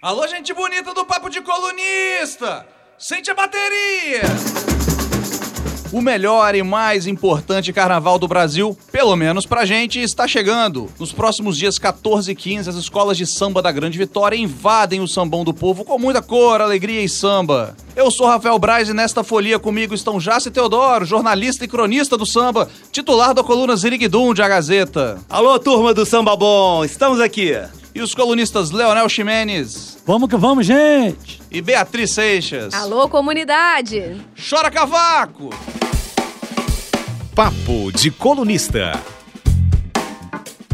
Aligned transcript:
Alô, 0.00 0.28
gente 0.28 0.54
bonita 0.54 0.94
do 0.94 1.04
Papo 1.04 1.28
de 1.28 1.40
Colunista! 1.40 2.64
Sente 2.96 3.32
a 3.32 3.34
bateria! 3.34 4.22
O 5.92 6.00
melhor 6.00 6.54
e 6.54 6.62
mais 6.62 7.08
importante 7.08 7.72
carnaval 7.72 8.16
do 8.16 8.28
Brasil, 8.28 8.78
pelo 8.92 9.16
menos 9.16 9.44
pra 9.44 9.64
gente, 9.64 10.00
está 10.00 10.28
chegando. 10.28 10.88
Nos 11.00 11.12
próximos 11.12 11.58
dias 11.58 11.80
14 11.80 12.30
e 12.30 12.34
15, 12.36 12.70
as 12.70 12.76
escolas 12.76 13.16
de 13.16 13.26
samba 13.26 13.60
da 13.60 13.72
Grande 13.72 13.98
Vitória 13.98 14.36
invadem 14.36 15.00
o 15.00 15.08
sambão 15.08 15.42
do 15.42 15.52
povo 15.52 15.84
com 15.84 15.98
muita 15.98 16.22
cor, 16.22 16.60
alegria 16.60 17.02
e 17.02 17.08
samba. 17.08 17.76
Eu 17.96 18.08
sou 18.08 18.28
Rafael 18.28 18.56
Braz 18.56 18.88
e 18.88 18.94
nesta 18.94 19.24
folia 19.24 19.58
comigo 19.58 19.94
estão 19.94 20.20
Jace 20.20 20.52
Teodoro, 20.52 21.04
jornalista 21.04 21.64
e 21.64 21.68
cronista 21.68 22.16
do 22.16 22.24
samba, 22.24 22.70
titular 22.92 23.34
da 23.34 23.42
coluna 23.42 23.74
Ziriguidum 23.74 24.32
de 24.32 24.42
A 24.42 24.48
Gazeta. 24.48 25.18
Alô, 25.28 25.58
turma 25.58 25.92
do 25.92 26.06
Samba 26.06 26.36
Bom, 26.36 26.84
estamos 26.84 27.18
aqui. 27.18 27.56
E 27.94 28.00
os 28.00 28.14
colunistas 28.14 28.70
Leonel 28.70 29.08
Ximenes 29.08 29.98
Vamos 30.06 30.28
que 30.28 30.36
vamos, 30.36 30.66
gente! 30.66 31.40
e 31.50 31.60
Beatriz 31.62 32.10
Seixas. 32.10 32.74
Alô, 32.74 33.08
comunidade! 33.08 34.16
Chora 34.48 34.70
cavaco! 34.70 35.50
Papo 37.34 37.92
de 37.92 38.10
Colunista. 38.10 38.92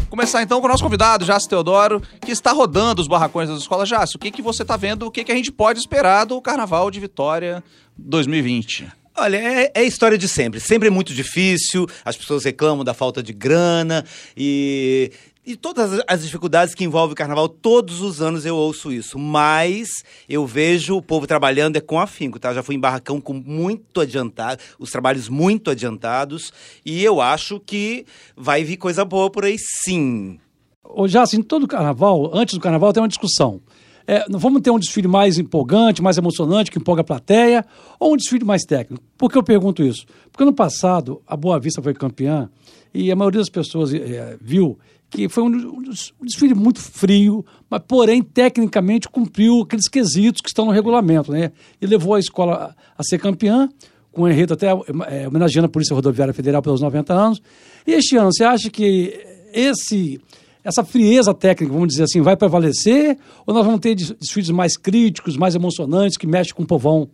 Começar 0.09 0.41
então 0.41 0.61
com 0.61 0.67
o 0.67 0.69
nosso 0.69 0.83
convidado, 0.83 1.25
Jácio 1.25 1.49
Teodoro, 1.49 2.01
que 2.21 2.31
está 2.31 2.51
rodando 2.51 3.01
os 3.01 3.07
barracões 3.07 3.49
das 3.49 3.59
escolas. 3.59 3.89
Jácio, 3.89 4.15
o 4.15 4.19
que, 4.19 4.31
que 4.31 4.41
você 4.41 4.61
está 4.61 4.77
vendo, 4.77 5.05
o 5.05 5.11
que, 5.11 5.23
que 5.23 5.31
a 5.31 5.35
gente 5.35 5.51
pode 5.51 5.79
esperar 5.79 6.25
do 6.25 6.41
Carnaval 6.41 6.89
de 6.89 6.99
Vitória 6.99 7.63
2020? 7.97 8.87
Olha, 9.17 9.37
é, 9.37 9.71
é 9.73 9.79
a 9.79 9.83
história 9.83 10.17
de 10.17 10.27
sempre. 10.27 10.59
Sempre 10.59 10.87
é 10.87 10.91
muito 10.91 11.13
difícil, 11.13 11.85
as 12.03 12.15
pessoas 12.17 12.43
reclamam 12.43 12.83
da 12.83 12.93
falta 12.93 13.21
de 13.21 13.33
grana 13.33 14.05
e, 14.35 15.11
e 15.45 15.55
todas 15.55 16.01
as- 16.07 16.23
dificuldades 16.23 16.73
que 16.73 16.83
envolvem 16.83 17.13
o 17.13 17.15
carnaval. 17.15 17.47
Todos 17.47 18.01
os 18.01 18.21
anos 18.21 18.45
eu 18.45 18.55
ouço 18.55 18.91
isso, 18.91 19.19
mas 19.19 19.89
eu 20.27 20.45
vejo 20.45 20.95
o 20.97 21.01
povo 21.01 21.27
trabalhando 21.27 21.75
é 21.75 21.81
com 21.81 21.99
afinco, 21.99 22.39
tá? 22.39 22.53
Já 22.53 22.63
fui 22.63 22.75
em 22.75 22.79
barracão 22.79 23.21
com 23.21 23.33
muito 23.33 24.01
adiantado, 24.01 24.61
os 24.79 24.89
trabalhos 24.89 25.29
muito 25.29 25.69
adiantados 25.69 26.51
e 26.85 27.03
eu 27.03 27.21
acho 27.21 27.59
que 27.59 28.05
vai 28.35 28.63
vir 28.63 28.77
coisa 28.77 29.05
boa 29.05 29.29
por 29.29 29.45
aí 29.45 29.57
sim. 29.57 30.39
Ô, 30.83 31.07
já 31.07 31.21
assim, 31.21 31.41
todo 31.41 31.67
carnaval, 31.67 32.31
antes 32.33 32.55
do 32.55 32.61
carnaval, 32.61 32.91
tem 32.93 33.01
uma 33.01 33.09
discussão. 33.09 33.61
É, 34.07 34.23
vamos 34.29 34.61
ter 34.61 34.69
um 34.69 34.77
desfile 34.77 35.07
mais 35.07 35.39
empolgante, 35.39 36.01
mais 36.01 36.15
emocionante, 36.17 36.69
que 36.69 36.77
empolga 36.77 37.01
a 37.01 37.03
plateia, 37.03 37.65
ou 37.99 38.13
um 38.13 38.15
desfile 38.17 38.45
mais 38.45 38.61
técnico? 38.63 39.03
Por 39.17 39.31
que 39.31 39.37
eu 39.37 39.41
pergunto 39.41 39.81
isso? 39.83 40.05
Porque 40.31 40.45
no 40.45 40.53
passado, 40.53 41.21
a 41.25 41.35
Boa 41.35 41.59
Vista 41.59 41.81
foi 41.81 41.93
campeã 41.93 42.47
e 42.93 43.11
a 43.11 43.15
maioria 43.15 43.39
das 43.39 43.49
pessoas 43.49 43.91
eh, 43.93 44.37
viu 44.39 44.77
que 45.15 45.29
foi 45.29 45.43
um, 45.43 45.47
um 45.47 45.81
des- 45.83 46.13
desfile 46.21 46.53
muito 46.53 46.79
frio, 46.81 47.45
mas 47.69 47.81
porém, 47.87 48.21
tecnicamente, 48.21 49.07
cumpriu 49.09 49.61
aqueles 49.61 49.87
quesitos 49.87 50.41
que 50.41 50.49
estão 50.49 50.65
no 50.65 50.71
regulamento, 50.71 51.31
né? 51.31 51.51
E 51.81 51.85
levou 51.87 52.13
a 52.15 52.19
escola 52.19 52.75
a, 52.97 53.01
a 53.01 53.03
ser 53.03 53.17
campeã, 53.19 53.69
com 54.11 54.23
um 54.23 54.27
enredo 54.27 54.53
até 54.53 54.67
eh, 54.67 55.27
homenageando 55.27 55.65
a 55.65 55.69
Polícia 55.69 55.93
Rodoviária 55.95 56.33
Federal 56.33 56.61
pelos 56.61 56.81
90 56.81 57.13
anos. 57.13 57.41
E 57.85 57.91
este 57.93 58.15
ano, 58.17 58.31
você 58.33 58.43
acha 58.43 58.69
que 58.69 59.13
esse 59.53 60.19
essa 60.63 60.83
frieza 60.83 61.31
técnica, 61.31 61.71
vamos 61.71 61.89
dizer 61.89 62.03
assim, 62.05 62.21
vai 62.21 62.35
prevalecer? 62.35 63.17
Ou 63.45 63.53
nós 63.53 63.63
vamos 63.65 63.79
ter 63.81 63.93
des- 63.93 64.11
desfiles 64.19 64.49
mais 64.49 64.75
críticos, 64.75 65.37
mais 65.37 65.53
emocionantes, 65.53 66.17
que 66.17 66.25
mexem 66.25 66.55
com 66.55 66.63
o 66.63 66.65
povão 66.65 67.07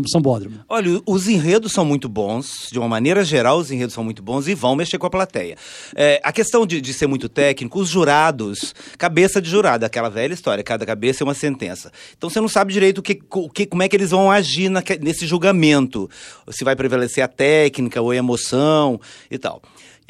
no 0.00 0.08
Sambódromo? 0.08 0.60
Olha, 0.68 1.00
os 1.06 1.28
enredos 1.28 1.72
são 1.72 1.84
muito 1.84 2.08
bons, 2.08 2.68
de 2.70 2.78
uma 2.78 2.88
maneira 2.88 3.24
geral, 3.24 3.58
os 3.58 3.70
enredos 3.70 3.94
são 3.94 4.02
muito 4.02 4.22
bons 4.22 4.48
e 4.48 4.54
vão 4.54 4.74
mexer 4.74 4.98
com 4.98 5.06
a 5.06 5.10
plateia. 5.10 5.56
É, 5.94 6.20
a 6.24 6.32
questão 6.32 6.66
de, 6.66 6.80
de 6.80 6.92
ser 6.92 7.06
muito 7.06 7.28
técnico, 7.28 7.78
os 7.78 7.88
jurados, 7.88 8.74
cabeça 8.98 9.40
de 9.40 9.48
jurado, 9.50 9.84
aquela 9.84 10.08
velha 10.08 10.32
história, 10.34 10.62
cada 10.64 10.86
cabeça 10.86 11.22
é 11.22 11.24
uma 11.24 11.34
sentença. 11.34 11.92
Então 12.16 12.30
você 12.30 12.40
não 12.40 12.48
sabe 12.48 12.72
direito 12.72 12.98
o 12.98 13.02
que, 13.02 13.20
o 13.30 13.48
que, 13.48 13.66
como 13.66 13.82
é 13.82 13.88
que 13.88 13.96
eles 13.96 14.10
vão 14.10 14.30
agir 14.30 14.68
naque- 14.68 14.98
nesse 14.98 15.26
julgamento, 15.26 16.08
se 16.50 16.64
vai 16.64 16.74
prevalecer 16.74 17.22
a 17.22 17.28
técnica 17.28 18.00
ou 18.00 18.10
a 18.10 18.16
emoção 18.16 19.00
e 19.30 19.38
tal. 19.38 19.62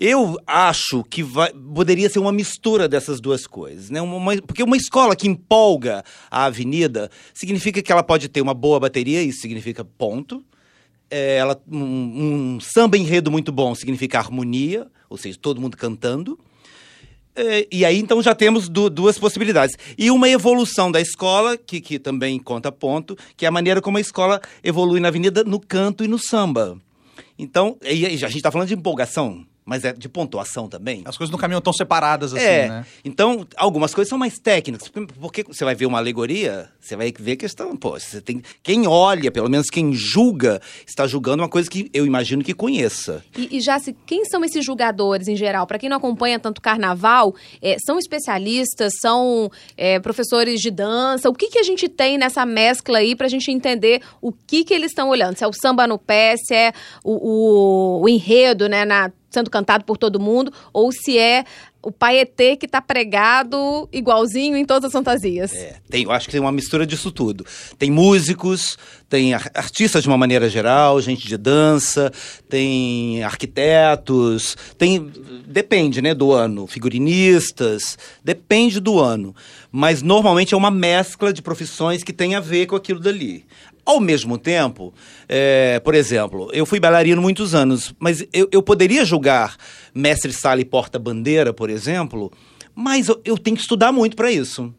Eu 0.05 0.37
acho 0.49 1.05
que 1.05 1.23
vai- 1.23 1.53
poderia 1.53 2.11
ser 2.11 2.19
uma 2.19 2.33
mistura 2.33 2.89
dessas 2.89 3.21
duas 3.21 3.47
coisas, 3.47 3.89
né? 3.89 4.03
Uma- 4.03 4.17
uma- 4.17 4.43
porque 4.43 4.61
uma 4.65 4.77
escola 4.77 5.15
que 5.15 5.29
empolga 5.29 6.03
a 6.29 6.47
avenida 6.47 7.09
significa 7.33 7.81
que 7.81 7.93
ela 7.93 8.03
pode 8.03 8.29
ter 8.29 8.41
uma 8.41 8.53
boa 8.53 8.81
bateria, 8.81 9.23
isso 9.23 9.41
significa 9.41 9.85
ponto. 9.85 10.45
É, 11.09 11.37
ela, 11.37 11.62
um, 11.71 12.55
um 12.57 12.61
samba 12.61 12.99
enredo 12.99 13.31
muito 13.31 13.53
bom 13.53 13.77
significa 13.77 14.19
harmonia, 14.19 14.89
ou 15.09 15.17
seja, 15.17 15.39
todo 15.41 15.61
mundo 15.61 15.77
cantando. 15.77 16.37
É, 17.37 17.69
e 17.71 17.85
aí, 17.85 17.97
então, 17.99 18.21
já 18.21 18.35
temos 18.35 18.69
du- 18.69 18.91
duas 18.91 19.17
possibilidades. 19.21 19.77
E 19.97 20.11
uma 20.11 20.29
evolução 20.29 20.91
da 20.91 21.01
escola, 21.01 21.57
que, 21.57 21.81
que 21.81 22.01
também 22.01 22.41
conta 22.41 22.73
ponto, 22.73 23.17
que 23.37 23.45
é 23.45 23.49
a 23.49 23.53
maneira 23.53 23.81
como 23.81 23.99
a 23.99 24.01
escola 24.01 24.41
evolui 24.65 24.99
na 24.99 25.09
avenida 25.09 25.45
no 25.45 25.61
canto 25.61 26.03
e 26.03 26.09
no 26.09 26.19
samba. 26.19 26.77
Então, 27.39 27.77
e, 27.85 28.01
e 28.01 28.07
a 28.07 28.29
gente 28.29 28.39
está 28.39 28.51
falando 28.51 28.67
de 28.69 28.75
empolgação, 28.75 29.47
mas 29.72 29.84
é 29.87 29.93
de 29.94 30.06
pontuação 30.06 30.69
também. 30.69 31.00
As 31.06 31.16
coisas 31.16 31.33
no 31.33 31.38
caminho 31.38 31.56
estão 31.59 31.72
separadas 31.72 32.34
assim, 32.34 32.44
é, 32.44 32.69
né? 32.69 32.87
então 33.03 33.47
algumas 33.56 33.94
coisas 33.94 34.10
são 34.10 34.19
mais 34.19 34.38
técnicas, 34.38 34.88
porque- 35.19 35.44
você 35.44 35.65
vai 35.65 35.75
ver 35.75 35.87
uma 35.87 35.97
alegoria, 35.97 36.69
você 36.78 36.94
vai 36.94 37.10
ver 37.19 37.37
que 37.37 37.47
estão, 37.47 37.75
pô, 37.75 37.99
você 37.99 38.21
tem, 38.21 38.43
quem 38.62 38.87
olha, 38.87 39.31
pelo 39.31 39.49
menos 39.49 39.69
quem 39.71 39.94
julga, 39.94 40.61
está 40.87 41.06
julgando 41.06 41.43
uma 41.43 41.49
coisa 41.49 41.71
que 41.71 41.88
eu 41.94 42.05
imagino 42.05 42.44
que 42.44 42.53
conheça. 42.53 43.25
E, 43.37 43.56
e 43.56 43.61
já 43.62 43.78
se, 43.78 43.94
quem 44.06 44.27
são 44.27 44.44
esses 44.44 44.62
julgadores 44.65 45.27
em 45.27 45.37
geral? 45.37 45.66
Para 45.66 45.78
quem 45.78 45.88
não 45.88 45.97
acompanha 45.97 46.38
tanto 46.38 46.61
carnaval, 46.61 47.34
é, 47.62 47.77
são 47.87 47.99
especialistas, 47.99 48.93
são 49.00 49.50
é, 49.77 49.99
professores 50.00 50.61
de 50.61 50.71
dança? 50.71 51.31
O 51.31 51.34
que, 51.34 51.49
que 51.49 51.59
a 51.59 51.62
gente 51.62 51.88
tem 51.88 52.19
nessa 52.19 52.44
mescla 52.44 52.99
aí 52.99 53.16
para 53.16 53.27
a 53.27 53.31
gente 53.31 53.50
entender 53.50 54.03
o 54.21 54.32
que, 54.32 54.65
que 54.65 54.75
eles 54.75 54.91
estão 54.91 55.09
olhando? 55.09 55.37
Se 55.38 55.44
é 55.44 55.49
o 55.49 55.53
samba 55.53 55.87
no 55.87 55.99
pé, 55.99 56.34
se 56.37 56.55
é 56.55 56.72
o, 57.03 57.12
o- 57.12 58.03
o 58.03 58.09
enredo, 58.09 58.69
né, 58.69 58.84
na- 58.84 59.11
sendo 59.32 59.50
cantado 59.50 59.84
por 59.84 59.97
todo 59.97 60.20
mundo, 60.20 60.53
ou 60.72 60.93
se 60.93 61.19
é 61.19 61.44
o 61.84 61.91
paetê 61.91 62.56
que 62.56 62.69
tá 62.69 62.81
pregado 62.81 63.88
igualzinho 63.93 64.56
em 64.56 64.65
todas 64.65 64.84
as 64.84 64.93
fantasias. 64.93 65.53
É, 65.53 65.76
tem, 65.91 66.04
eu 66.04 66.12
acho 66.12 66.26
que 66.26 66.32
tem 66.32 66.41
uma 66.41 66.53
mistura 66.53 66.87
disso 66.87 67.10
tudo. 67.10 67.44
Tem 67.76 67.91
músicos, 67.91 68.78
tem 69.09 69.34
ar- 69.34 69.50
artistas 69.53 70.03
de 70.04 70.09
uma 70.09 70.16
maneira 70.16 70.48
geral, 70.48 71.00
gente 71.00 71.26
de 71.26 71.37
dança, 71.37 72.12
tem 72.48 73.25
arquitetos, 73.25 74.56
tem 74.78 75.10
depende, 75.44 76.00
né, 76.00 76.14
do 76.14 76.32
ano, 76.32 76.69
figurinistas, 76.69 77.99
depende 78.25 78.78
do 78.78 79.00
ano, 79.00 79.34
mas 79.70 80.03
normalmente 80.03 80.54
é 80.54 80.56
uma 80.56 80.70
mescla 80.70 81.32
de 81.32 81.43
profissões 81.43 82.04
que 82.04 82.12
tem 82.12 82.34
a 82.37 82.41
ver 82.41 82.66
com 82.66 82.76
aquilo 82.76 83.00
dali. 83.00 83.44
Ao 83.84 84.00
mesmo 84.00 84.38
tempo, 84.38 84.94
é, 85.28 85.81
por 85.81 85.94
exemplo, 85.94 86.48
eu 86.53 86.65
fui 86.65 86.78
bailarino 86.78 87.20
muitos 87.20 87.53
anos, 87.53 87.93
mas 87.98 88.25
eu, 88.32 88.48
eu 88.53 88.62
poderia 88.62 89.04
julgar 89.04 89.56
mestre 89.93 90.32
sala 90.32 90.60
e 90.60 90.65
porta-bandeira, 90.65 91.53
por 91.53 91.69
exemplo, 91.69 92.31
mas 92.75 93.09
eu, 93.09 93.20
eu 93.25 93.37
tenho 93.37 93.56
que 93.56 93.62
estudar 93.62 93.91
muito 93.91 94.16
para 94.16 94.31
isso. 94.31 94.72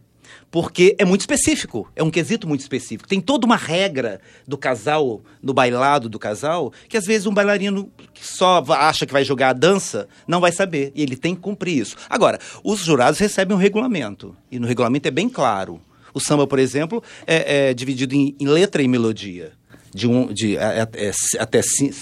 Porque 0.49 0.95
é 0.99 1.03
muito 1.03 1.21
específico, 1.21 1.91
é 1.95 2.03
um 2.03 2.11
quesito 2.11 2.47
muito 2.47 2.61
específico. 2.61 3.09
Tem 3.09 3.19
toda 3.19 3.43
uma 3.43 3.55
regra 3.55 4.21
do 4.47 4.55
casal, 4.55 5.21
do 5.41 5.51
bailado 5.51 6.07
do 6.07 6.19
casal, 6.19 6.71
que 6.87 6.95
às 6.95 7.05
vezes 7.05 7.25
um 7.25 7.33
bailarino 7.33 7.91
que 8.13 8.23
só 8.23 8.63
acha 8.69 9.07
que 9.07 9.11
vai 9.11 9.23
jogar 9.23 9.49
a 9.49 9.53
dança 9.53 10.07
não 10.27 10.39
vai 10.39 10.51
saber. 10.51 10.91
E 10.93 11.01
ele 11.01 11.15
tem 11.15 11.33
que 11.33 11.41
cumprir 11.41 11.79
isso. 11.79 11.95
Agora, 12.07 12.39
os 12.63 12.81
jurados 12.81 13.19
recebem 13.19 13.57
um 13.57 13.59
regulamento. 13.59 14.35
E 14.51 14.59
no 14.59 14.67
regulamento 14.67 15.07
é 15.07 15.11
bem 15.11 15.27
claro. 15.27 15.81
O 16.13 16.19
samba, 16.19 16.45
por 16.45 16.59
exemplo, 16.59 17.03
é, 17.25 17.69
é 17.69 17.73
dividido 17.73 18.15
em, 18.15 18.35
em 18.39 18.47
letra 18.47 18.81
e 18.81 18.87
melodia. 18.87 19.51
De 19.93 20.07
um, 20.07 20.33
de, 20.33 20.57
é, 20.57 20.87
é, 20.93 21.07
é, 21.07 21.11
até 21.39 21.61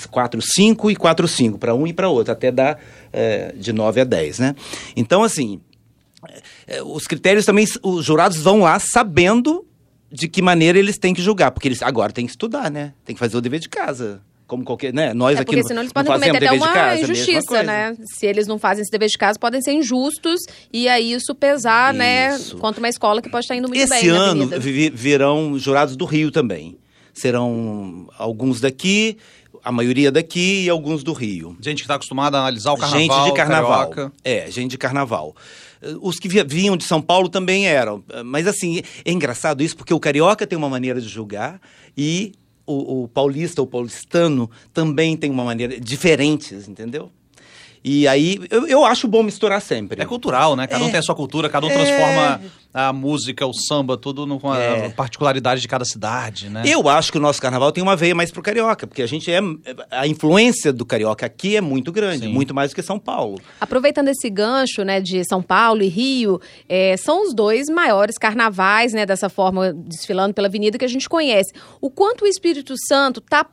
4, 0.10 0.42
5 0.42 0.92
e 0.92 0.96
4, 0.96 1.28
5, 1.28 1.58
para 1.58 1.76
um 1.76 1.86
e 1.86 1.92
para 1.92 2.08
outro, 2.08 2.32
até 2.32 2.50
dar 2.50 2.80
é, 3.12 3.54
de 3.54 3.74
9 3.74 4.00
a 4.00 4.04
10, 4.06 4.40
né? 4.40 4.56
Então, 4.96 5.24
assim, 5.24 5.60
é, 6.66 6.82
os 6.82 7.06
critérios 7.06 7.46
também, 7.46 7.66
os 7.84 8.06
jurados 8.06 8.38
vão 8.38 8.62
lá 8.62 8.80
sabendo 8.80 9.66
de 10.10 10.28
que 10.28 10.42
maneira 10.42 10.80
eles 10.80 10.98
têm 10.98 11.14
que 11.14 11.22
julgar, 11.22 11.52
porque 11.52 11.68
eles 11.68 11.82
agora 11.82 12.14
têm 12.14 12.26
que 12.26 12.32
estudar, 12.32 12.72
né? 12.72 12.94
Tem 13.06 13.16
que 13.16 13.20
fazer 13.20 13.38
o 13.38 13.42
dever 13.42 13.60
de 13.60 13.70
casa. 13.70 14.22
Como 14.52 14.66
qualquer, 14.66 14.94
né? 14.94 15.14
Nós 15.14 15.38
É 15.38 15.42
aqui 15.44 15.46
porque 15.46 15.62
não, 15.62 15.68
senão 15.70 15.82
eles 15.82 15.94
podem 15.94 16.12
cometer 16.12 16.30
até 16.32 16.40
dever 16.42 16.52
de 16.52 16.58
uma 16.66 16.74
casa, 16.74 17.00
é 17.00 17.02
injustiça, 17.04 17.64
né? 17.64 17.96
Se 18.04 18.26
eles 18.26 18.48
não 18.48 18.60
fazem 18.60 18.82
esse 18.82 18.92
dever 18.92 19.08
de 19.08 19.18
casa, 19.18 19.40
podem 19.40 19.62
ser 19.62 19.72
injustos 19.72 20.42
e 20.74 20.90
aí 20.90 21.14
isso 21.14 21.34
pesar, 21.34 21.94
né? 21.94 22.36
Isso. 22.36 22.58
Contra 22.58 22.82
uma 22.82 22.90
escola 22.90 23.22
que 23.22 23.30
pode 23.30 23.46
estar 23.46 23.56
indo 23.56 23.70
muito 23.70 23.80
Esse 23.82 24.02
bem 24.02 24.08
na 24.12 24.18
ano 24.20 24.50
virão 24.94 25.58
jurados 25.58 25.96
do 25.96 26.04
Rio 26.04 26.32
também. 26.32 26.78
Serão 27.14 28.10
alguns 28.18 28.60
daqui, 28.60 29.16
a 29.64 29.72
maioria 29.72 30.12
daqui 30.12 30.66
e 30.66 30.70
alguns 30.70 31.02
do 31.02 31.14
Rio. 31.14 31.56
Gente 31.62 31.84
que 31.84 31.88
tá 31.88 31.96
acostumada 31.96 32.38
a 32.38 32.42
analisar 32.42 32.74
o 32.74 32.78
carnaval. 32.78 33.00
gente 33.00 33.24
de 33.30 33.34
carnaval. 33.34 33.90
carioca. 33.90 34.14
É, 34.22 34.52
gente 34.52 34.72
de 34.72 34.78
carnaval. 34.78 35.34
Os 36.02 36.20
que 36.20 36.28
vi- 36.28 36.44
vinham 36.44 36.76
de 36.76 36.84
São 36.84 37.02
Paulo 37.02 37.30
também 37.30 37.68
eram. 37.68 38.04
Mas 38.26 38.48
assim, 38.48 38.82
é 39.06 39.12
engraçado 39.14 39.64
isso, 39.64 39.78
porque 39.78 39.94
o 39.94 40.00
carioca 40.00 40.46
tem 40.46 40.58
uma 40.58 40.68
maneira 40.70 41.00
de 41.00 41.08
julgar 41.08 41.62
e 41.98 42.34
o, 42.66 43.04
o 43.04 43.08
paulista, 43.08 43.62
o 43.62 43.68
paulistano, 43.68 44.50
também 44.74 45.18
tem 45.18 45.30
uma 45.30 45.44
maneira. 45.44 45.80
diferentes, 45.80 46.68
entendeu? 46.68 47.12
E 47.84 48.08
aí, 48.08 48.40
eu, 48.52 48.68
eu 48.68 48.86
acho 48.86 49.08
bom 49.08 49.24
misturar 49.24 49.60
sempre. 49.62 50.02
É 50.02 50.06
cultural, 50.06 50.56
né? 50.56 50.68
Cada 50.68 50.84
um 50.84 50.88
É. 50.88 50.92
tem 50.92 51.00
a 51.00 51.04
sua 51.04 51.16
cultura, 51.16 51.50
cada 51.50 51.66
um 51.66 51.70
É. 51.70 51.74
transforma 51.74 52.42
a 52.74 52.94
música, 52.94 53.46
o 53.46 53.52
samba, 53.54 53.98
tudo 53.98 54.26
com 54.40 54.52
a 54.52 54.58
É. 54.60 54.90
particularidade 54.90 55.60
de 55.62 55.68
cada 55.68 55.84
cidade, 55.84 56.48
né? 56.48 56.62
Eu 56.66 56.88
acho 56.88 57.12
que 57.12 57.18
o 57.18 57.22
nosso 57.22 57.42
carnaval 57.42 57.72
tem 57.72 57.82
uma 57.84 57.96
veia 57.96 58.14
mais 58.14 58.32
pro 58.32 58.42
carioca, 58.42 58.86
porque 58.86 59.02
a 59.02 59.08
gente 59.08 59.32
é. 59.32 59.40
A 59.90 60.08
influência 60.08 60.72
do 60.72 60.86
carioca 60.86 61.26
aqui 61.26 61.56
é 61.58 61.62
muito 61.62 61.92
grande, 61.92 62.26
Sim. 62.28 62.32
muito 62.34 62.54
mais 62.54 62.70
do 62.72 62.76
que 62.76 62.84
São 62.84 63.00
Paulo. 63.00 63.40
Aproveitando 63.60 64.10
esse 64.10 64.30
gancho, 64.30 64.84
né, 64.84 65.02
de 65.02 65.24
São 65.26 65.42
Paulo 65.42 65.82
e 65.82 65.88
Rio, 65.88 66.40
é, 66.70 66.96
são 66.98 67.24
os 67.28 67.34
dois 67.34 67.68
maiores 67.68 68.18
carnavais, 68.18 68.94
né, 68.94 69.06
dessa 69.08 69.28
forma, 69.28 69.74
desfilando 69.74 70.34
pela 70.36 70.48
avenida 70.48 70.78
que 70.78 70.86
a 70.86 70.88
gente 70.88 71.10
conhece. 71.10 71.52
O 71.82 71.90
quanto 71.90 72.26
o 72.26 72.28
Espírito 72.28 72.76
Santo 72.88 73.20
está 73.20 73.46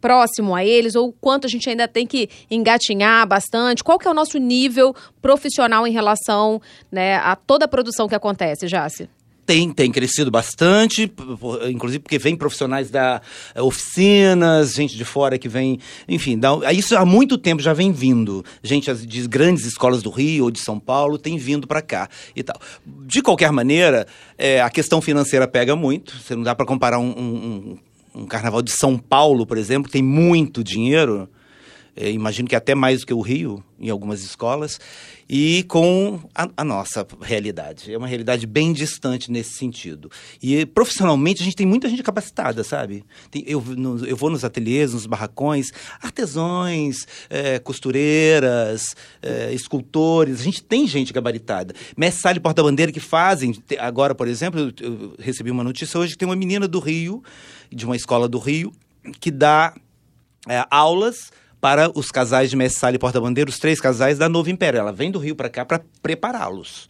próximo 0.00 0.54
a 0.54 0.64
eles, 0.64 0.94
ou 0.94 1.12
quanto 1.20 1.46
a 1.46 1.50
gente 1.50 1.68
ainda 1.68 1.86
tem 1.88 2.06
que 2.06 2.28
engatinhar 2.50 3.26
bastante? 3.26 3.82
Qual 3.84 3.98
que 3.98 4.06
é 4.06 4.10
o 4.10 4.14
nosso 4.14 4.38
nível 4.38 4.94
profissional 5.20 5.86
em 5.86 5.92
relação 5.92 6.60
né, 6.90 7.16
a 7.16 7.34
toda 7.36 7.64
a 7.64 7.68
produção 7.68 8.08
que 8.08 8.14
acontece, 8.14 8.66
Jace? 8.66 9.08
Tem, 9.44 9.72
tem 9.72 9.90
crescido 9.90 10.30
bastante, 10.30 11.12
inclusive 11.68 11.98
porque 11.98 12.16
vem 12.16 12.36
profissionais 12.36 12.90
da 12.90 13.20
eh, 13.56 13.60
oficinas, 13.60 14.72
gente 14.72 14.96
de 14.96 15.04
fora 15.04 15.36
que 15.36 15.48
vem, 15.48 15.80
enfim, 16.08 16.38
dá- 16.38 16.72
isso 16.72 16.96
há 16.96 17.04
muito 17.04 17.36
tempo 17.36 17.60
já 17.60 17.72
vem 17.72 17.90
vindo. 17.90 18.44
Gente 18.62 18.94
de 18.94 19.26
grandes 19.26 19.66
escolas 19.66 20.00
do 20.00 20.10
Rio 20.10 20.44
ou 20.44 20.50
de 20.50 20.60
São 20.60 20.78
Paulo 20.78 21.18
tem 21.18 21.36
vindo 21.38 21.66
para 21.66 21.82
cá 21.82 22.08
e 22.36 22.42
tal. 22.44 22.56
De 22.86 23.20
qualquer 23.20 23.50
maneira, 23.50 24.06
eh, 24.38 24.60
a 24.60 24.70
questão 24.70 25.00
financeira 25.00 25.48
pega 25.48 25.74
muito. 25.74 26.16
Você 26.20 26.36
não 26.36 26.44
dá 26.44 26.54
para 26.54 26.64
comparar 26.64 27.00
um, 27.00 27.10
um- 27.10 27.34
um- 27.72 27.78
um 28.14 28.26
carnaval 28.26 28.62
de 28.62 28.72
São 28.72 28.98
Paulo, 28.98 29.46
por 29.46 29.58
exemplo, 29.58 29.90
tem 29.90 30.02
muito 30.02 30.62
dinheiro. 30.62 31.28
Eh, 31.96 32.10
imagino 32.10 32.48
que 32.48 32.56
até 32.56 32.74
mais 32.74 33.00
do 33.00 33.06
que 33.06 33.14
o 33.14 33.20
Rio, 33.20 33.62
em 33.78 33.90
algumas 33.90 34.22
escolas, 34.22 34.78
e 35.28 35.62
com 35.64 36.20
a, 36.34 36.48
a 36.58 36.64
nossa 36.64 37.06
realidade. 37.20 37.92
É 37.92 37.96
uma 37.98 38.06
realidade 38.06 38.46
bem 38.46 38.72
distante 38.72 39.30
nesse 39.30 39.54
sentido. 39.54 40.10
E 40.42 40.66
profissionalmente 40.66 41.40
a 41.42 41.44
gente 41.44 41.56
tem 41.56 41.66
muita 41.66 41.88
gente 41.88 42.02
capacitada, 42.02 42.62
sabe? 42.62 43.04
Tem- 43.30 43.42
eu, 43.46 43.60
no- 43.60 44.04
eu 44.06 44.16
vou 44.16 44.30
nos 44.30 44.44
ateliês, 44.44 44.92
nos 44.92 45.06
barracões, 45.06 45.66
artesãos, 46.00 47.06
eh, 47.30 47.58
costureiras, 47.60 48.94
eh, 49.22 49.52
escultores, 49.52 50.40
a 50.40 50.44
gente 50.44 50.62
tem 50.62 50.86
gente 50.86 51.12
gabaritada. 51.12 51.74
Mestre 51.96 52.36
e 52.36 52.40
Porta-Bandeira 52.40 52.92
que 52.92 53.00
fazem, 53.00 53.54
agora, 53.78 54.14
por 54.14 54.28
exemplo, 54.28 54.72
eu 54.80 55.14
recebi 55.18 55.50
uma 55.50 55.64
notícia 55.64 55.98
hoje 55.98 56.12
que 56.12 56.18
tem 56.18 56.28
uma 56.28 56.36
menina 56.36 56.68
do 56.68 56.78
Rio, 56.78 57.22
de 57.70 57.84
uma 57.84 57.96
escola 57.96 58.28
do 58.28 58.38
Rio, 58.38 58.72
que 59.20 59.30
dá 59.30 59.74
é, 60.48 60.64
aulas 60.70 61.30
para 61.62 61.96
os 61.96 62.10
casais 62.10 62.50
de 62.50 62.56
Mestre 62.56 62.80
Sala 62.80 62.96
e 62.96 62.98
Porta-Bandeira, 62.98 63.48
os 63.48 63.60
três 63.60 63.80
casais 63.80 64.18
da 64.18 64.28
Novo 64.28 64.50
Império. 64.50 64.80
Ela 64.80 64.92
vem 64.92 65.12
do 65.12 65.20
Rio 65.20 65.36
para 65.36 65.48
cá 65.48 65.64
para 65.64 65.80
prepará-los. 66.02 66.88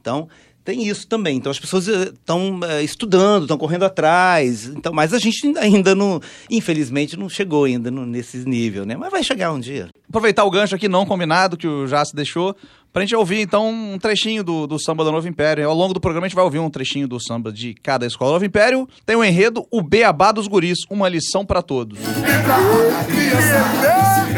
Então, 0.00 0.30
tem 0.64 0.86
isso 0.86 1.06
também. 1.06 1.36
Então, 1.36 1.50
as 1.50 1.58
pessoas 1.60 1.86
estão 1.88 2.60
estudando, 2.82 3.42
estão 3.42 3.58
correndo 3.58 3.84
atrás. 3.84 4.66
Então, 4.66 4.92
mas 4.92 5.12
a 5.12 5.18
gente 5.18 5.52
ainda- 5.58 5.94
não, 5.94 6.20
infelizmente, 6.50 7.16
não 7.18 7.28
chegou 7.28 7.64
ainda 7.64 7.90
no, 7.90 8.06
nesse 8.06 8.38
nível, 8.48 8.84
né? 8.86 8.96
Mas 8.96 9.10
vai 9.10 9.22
chegar 9.22 9.52
um 9.52 9.60
dia. 9.60 9.88
Aproveitar 10.08 10.44
o 10.44 10.50
gancho 10.50 10.74
aqui 10.74 10.88
não 10.88 11.04
combinado 11.04 11.56
que 11.56 11.66
o 11.66 11.86
Jace 11.86 12.14
deixou, 12.14 12.54
pra 12.92 13.02
gente 13.02 13.14
ouvir 13.16 13.40
então 13.40 13.68
um 13.68 13.98
trechinho 13.98 14.44
do, 14.44 14.66
do 14.66 14.78
samba 14.78 15.02
do 15.04 15.10
Novo 15.12 15.26
Império. 15.28 15.68
Ao 15.68 15.74
longo 15.74 15.92
do 15.92 16.00
programa 16.00 16.26
a 16.26 16.28
gente 16.28 16.36
vai 16.36 16.44
ouvir 16.44 16.60
um 16.60 16.70
trechinho 16.70 17.08
do 17.08 17.20
samba 17.20 17.52
de 17.52 17.74
cada 17.74 18.06
escola 18.06 18.30
do 18.30 18.34
Novo 18.34 18.44
Império. 18.44 18.88
Tem 19.04 19.16
o 19.16 19.24
enredo 19.24 19.66
O 19.70 19.82
Beabá 19.82 20.30
dos 20.32 20.46
Guris, 20.46 20.78
uma 20.88 21.08
lição 21.08 21.44
pra 21.44 21.60
todos. 21.62 21.98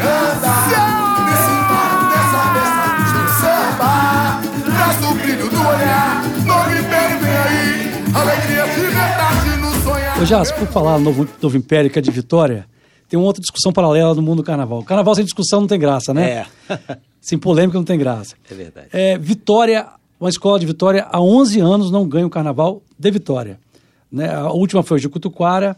Traz 0.01 1.03
o 1.03 1.06
Ô, 10.19 10.25
Jace, 10.25 10.51
por 10.55 10.67
falar 10.69 10.97
no 10.97 11.05
Novo, 11.05 11.29
Novo 11.39 11.57
Império, 11.57 11.91
que 11.91 11.99
é 11.99 12.01
de 12.01 12.09
Vitória, 12.09 12.65
tem 13.07 13.19
uma 13.19 13.27
outra 13.27 13.39
discussão 13.39 13.71
paralela 13.71 14.15
no 14.15 14.21
mundo 14.23 14.37
do 14.37 14.43
carnaval. 14.43 14.83
Carnaval 14.83 15.13
sem 15.13 15.23
discussão 15.23 15.61
não 15.61 15.67
tem 15.67 15.79
graça, 15.79 16.11
né? 16.11 16.47
É. 16.69 16.97
Sem 17.21 17.37
polêmica 17.37 17.77
não 17.77 17.83
tem 17.83 17.99
graça. 17.99 18.35
É 18.49 18.53
verdade. 18.53 18.87
É, 18.93 19.17
Vitória, 19.17 19.85
uma 20.19 20.29
escola 20.29 20.59
de 20.59 20.65
Vitória, 20.65 21.05
há 21.11 21.21
11 21.21 21.59
anos 21.59 21.91
não 21.91 22.07
ganha 22.07 22.25
o 22.25 22.29
carnaval 22.29 22.81
de 22.97 23.11
Vitória. 23.11 23.59
Né? 24.11 24.33
A 24.33 24.49
última 24.49 24.81
foi 24.81 24.97
o 24.97 24.99
Jucutuquara. 24.99 25.75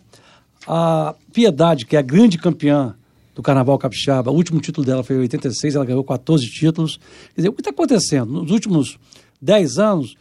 A 0.68 1.16
Piedade, 1.34 1.86
que 1.86 1.96
é 1.96 2.00
a 2.00 2.04
grande 2.04 2.38
campeã 2.38 2.96
do 3.36 3.42
carnaval 3.42 3.78
capixaba, 3.78 4.32
o 4.32 4.36
último 4.36 4.62
título 4.62 4.86
dela 4.86 5.04
foi 5.04 5.16
em 5.16 5.20
86, 5.20 5.76
ela 5.76 5.86
ganhou 5.86 6.04
14 6.04 6.46
títulos. 6.46 6.98
Quer 7.34 7.42
dizer, 7.42 7.50
o 7.50 7.54
que 7.54 7.62
está 7.62 7.72
acontecendo? 7.72 8.32
Nos 8.32 8.52
últimos 8.52 9.00
10 9.42 9.80
anos, 9.80 10.16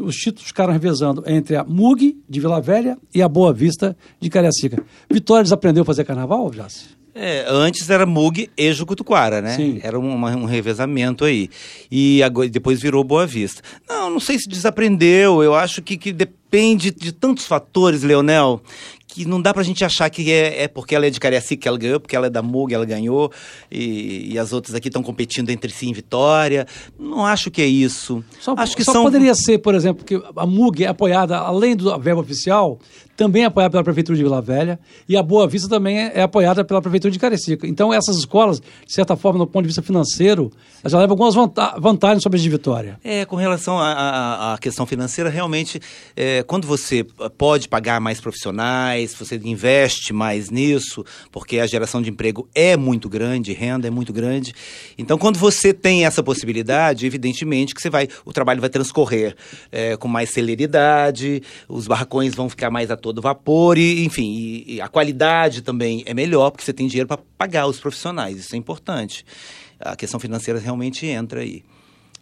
os 0.00 0.16
títulos 0.16 0.46
ficaram 0.48 0.72
revezando 0.72 1.22
entre 1.26 1.56
a 1.56 1.64
MUG 1.64 2.16
de 2.28 2.40
Vila 2.40 2.60
Velha 2.60 2.96
e 3.14 3.20
a 3.22 3.28
Boa 3.28 3.52
Vista 3.52 3.96
de 4.20 4.28
Cariacica. 4.30 4.82
Vitória 5.10 5.42
desaprendeu 5.42 5.82
a 5.82 5.86
fazer 5.86 6.04
carnaval, 6.04 6.50
Jace? 6.50 6.86
É, 7.16 7.44
antes 7.48 7.88
era 7.88 8.04
Mug 8.04 8.50
e 8.56 8.72
Jucutuquara, 8.72 9.40
né? 9.40 9.54
Sim. 9.54 9.78
Era 9.84 9.96
um, 10.00 10.14
uma- 10.16 10.34
um 10.34 10.46
revezamento 10.46 11.24
aí. 11.24 11.48
E 11.88 12.20
agora, 12.24 12.48
depois 12.48 12.80
virou 12.82 13.04
Boa 13.04 13.24
Vista. 13.24 13.62
Não, 13.88 14.10
não 14.10 14.18
sei 14.18 14.36
se 14.36 14.48
desaprendeu. 14.48 15.40
Eu 15.40 15.54
acho 15.54 15.80
que, 15.80 15.96
que 15.96 16.12
depende 16.12 16.90
de 16.90 17.12
tantos 17.12 17.44
fatores, 17.46 18.02
Leonel, 18.02 18.60
que 19.14 19.24
não 19.24 19.40
dá 19.40 19.54
pra 19.54 19.62
gente 19.62 19.84
achar 19.84 20.10
que 20.10 20.32
é, 20.32 20.64
é 20.64 20.68
porque 20.68 20.92
ela 20.92 21.06
é 21.06 21.10
de 21.10 21.20
Cariacica 21.20 21.62
que 21.62 21.68
ela 21.68 21.78
ganhou, 21.78 22.00
porque 22.00 22.16
ela 22.16 22.26
é 22.26 22.30
da 22.30 22.42
Mug 22.42 22.74
ela 22.74 22.84
ganhou, 22.84 23.30
e, 23.70 24.32
e 24.32 24.38
as 24.38 24.52
outras 24.52 24.74
aqui 24.74 24.88
estão 24.88 25.04
competindo 25.04 25.50
entre 25.50 25.70
si 25.70 25.88
em 25.88 25.92
vitória. 25.92 26.66
Não 26.98 27.24
acho 27.24 27.48
que 27.48 27.62
é 27.62 27.66
isso. 27.66 28.24
Só, 28.40 28.54
acho 28.58 28.76
que 28.76 28.82
só 28.82 28.92
são... 28.92 29.04
poderia 29.04 29.34
ser, 29.34 29.58
por 29.58 29.74
exemplo, 29.74 30.04
que 30.04 30.20
a 30.36 30.46
MUG 30.46 30.84
é 30.84 30.88
apoiada, 30.88 31.38
além 31.38 31.76
da 31.76 31.96
verba 31.96 32.20
oficial, 32.20 32.80
também 33.16 33.42
é 33.42 33.46
apoiada 33.46 33.70
pela 33.72 33.84
Prefeitura 33.84 34.16
de 34.16 34.22
Vila 34.22 34.40
Velha 34.42 34.78
e 35.08 35.16
a 35.16 35.22
Boa 35.22 35.46
Vista 35.46 35.68
também 35.68 35.98
é, 35.98 36.12
é 36.14 36.22
apoiada 36.22 36.64
pela 36.64 36.82
Prefeitura 36.82 37.10
de 37.10 37.18
Carecica. 37.18 37.66
Então, 37.66 37.92
essas 37.92 38.16
escolas, 38.16 38.60
de 38.60 38.92
certa 38.92 39.16
forma, 39.16 39.38
do 39.38 39.46
ponto 39.46 39.62
de 39.62 39.68
vista 39.68 39.82
financeiro, 39.82 40.50
elas 40.82 40.92
já 40.92 40.98
levam 40.98 41.12
algumas 41.12 41.34
vanta- 41.34 41.76
vantagens 41.78 42.22
sobre 42.22 42.36
as 42.36 42.42
de 42.42 42.48
Vitória. 42.48 42.98
É, 43.04 43.24
com 43.24 43.36
relação 43.36 43.78
à- 43.78 44.58
questão 44.60 44.86
financeira, 44.86 45.28
realmente, 45.30 45.80
é, 46.16 46.42
quando 46.42 46.66
você 46.66 47.04
pode 47.36 47.68
pagar 47.68 48.00
mais 48.00 48.20
profissionais, 48.20 49.14
você 49.14 49.36
investe 49.44 50.12
mais 50.12 50.50
nisso, 50.50 51.04
porque 51.30 51.58
a 51.58 51.66
geração 51.66 52.00
de 52.02 52.10
emprego 52.10 52.48
é 52.54 52.76
muito 52.76 53.08
grande, 53.08 53.52
renda 53.52 53.86
é 53.88 53.90
muito 53.90 54.12
grande. 54.12 54.52
Então, 54.98 55.18
quando 55.18 55.38
você 55.38 55.72
tem 55.72 56.04
essa 56.06 56.22
possibilidade, 56.22 57.06
evidentemente 57.06 57.74
que 57.74 57.80
você 57.80 57.90
vai, 57.90 58.08
o 58.24 58.32
trabalho 58.32 58.60
vai 58.60 58.70
transcorrer 58.70 59.34
é, 59.70 59.96
com 59.96 60.08
mais 60.08 60.30
celeridade, 60.30 61.42
os 61.68 61.86
barracões 61.86 62.34
vão 62.34 62.48
ficar 62.48 62.70
mais 62.70 62.90
todo 63.04 63.20
vapor, 63.20 63.76
e, 63.76 64.02
enfim, 64.06 64.32
e- 64.32 64.74
e 64.76 64.80
a 64.80 64.88
qualidade 64.88 65.60
também 65.60 66.02
é 66.06 66.14
melhor, 66.14 66.50
porque 66.50 66.64
você 66.64 66.72
tem 66.72 66.86
dinheiro 66.86 67.06
para 67.06 67.18
pagar 67.36 67.66
os 67.66 67.78
profissionais, 67.78 68.38
isso 68.38 68.54
é 68.54 68.58
importante. 68.58 69.26
A 69.78 69.94
questão 69.94 70.18
financeira 70.18 70.58
realmente 70.58 71.04
entra 71.04 71.40
aí. 71.40 71.62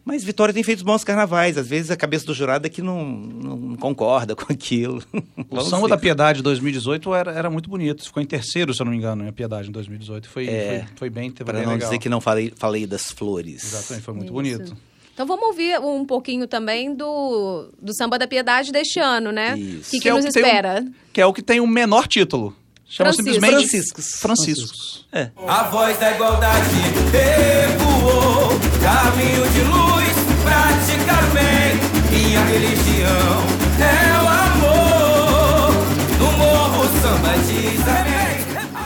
Mas 0.04 0.24
Vitória 0.24 0.52
tem 0.52 0.64
feito 0.64 0.84
bons 0.84 1.04
carnavais. 1.04 1.56
Às 1.56 1.68
vezes 1.68 1.92
a 1.92 1.96
cabeça 1.96 2.26
do 2.26 2.34
jurado 2.34 2.66
é 2.66 2.68
que 2.68 2.82
não, 2.82 3.04
não 3.08 3.76
concorda 3.76 4.34
com 4.36 4.52
aquilo. 4.52 5.00
O 5.36 5.44
Vamos 5.54 5.68
samba 5.68 5.82
ver. 5.86 5.90
da 5.90 5.96
Piedade 5.98 6.42
2018 6.42 7.14
era, 7.14 7.30
era 7.30 7.48
muito 7.48 7.70
bonito. 7.70 8.02
Ficou 8.02 8.20
em 8.20 8.26
terceiro, 8.26 8.74
se 8.74 8.82
eu 8.82 8.84
não 8.84 8.90
me 8.90 8.98
engano, 8.98 9.28
a 9.28 9.32
Piedade 9.32 9.68
em 9.68 9.70
2018. 9.72 10.28
Foi, 10.28 10.48
É, 10.48 10.78
foi, 10.88 10.96
foi 10.96 11.10
bem, 11.10 11.30
foi 11.30 11.46
Para 11.46 11.60
não 11.62 11.74
legal. 11.74 11.78
dizer 11.88 11.98
que 12.00 12.08
não 12.08 12.20
falei, 12.20 12.52
falei 12.56 12.84
das 12.84 13.12
flores. 13.12 13.62
Exatamente, 13.62 14.04
foi 14.04 14.14
muito 14.14 14.24
Isso. 14.26 14.32
bonito. 14.34 14.76
Então 15.14 15.26
vamos 15.26 15.46
ouvir 15.48 15.78
um 15.80 16.04
pouquinho 16.04 16.46
também 16.46 16.94
do, 16.94 17.68
do 17.80 17.92
Samba 17.94 18.18
da 18.18 18.26
Piedade 18.26 18.72
deste 18.72 18.98
ano, 18.98 19.30
né? 19.30 19.56
Isso. 19.58 19.88
O 19.88 19.90
que, 19.90 19.96
que 19.98 20.00
Que 20.00 20.08
é 20.08 20.12
o 20.12 20.16
nos 20.16 20.24
que 20.26 20.32
tem 20.32 20.42
um- 20.42 20.46
espera? 20.46 20.84
Que 21.12 21.20
é 21.20 21.26
o 21.26 21.32
que 21.32 21.42
tem 21.42 21.60
o 21.60 21.66
menor 21.66 22.08
título. 22.08 22.56
Chama 22.86 23.12
Francisco. 23.12 23.32
simplesmente 23.34 23.68
Franciscos. 23.68 24.06
Franciscos. 24.20 25.06
A 25.46 25.62
voz 25.64 25.98
da 25.98 26.10
igualdade 26.12 26.76
ecoou, 27.14 28.48
caminho 28.82 29.48
de 29.50 29.60
luz, 29.62 30.12
praticar 30.42 31.24
bem, 31.32 31.76
minha 32.10 32.44
religião 32.44 33.42
é 33.80 34.22
o 34.22 34.28
amor. 34.28 35.72
No 36.18 36.32
morro 36.38 36.84
samba 37.00 37.32
amém. 37.34 37.71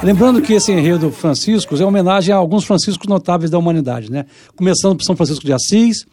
Lembrando 0.06 0.40
que 0.40 0.52
esse 0.52 0.70
enredo 0.70 1.10
Franciscos 1.10 1.80
é 1.80 1.84
homenagem 1.84 2.32
a 2.32 2.36
alguns 2.36 2.64
franciscos 2.64 3.08
notáveis 3.08 3.50
da 3.50 3.58
humanidade, 3.58 4.08
né? 4.08 4.25
Começando 4.54 4.94
por 4.94 5.02
São 5.02 5.16
Francisco 5.16 5.44
de 5.44 5.52
Assis, 5.52 6.06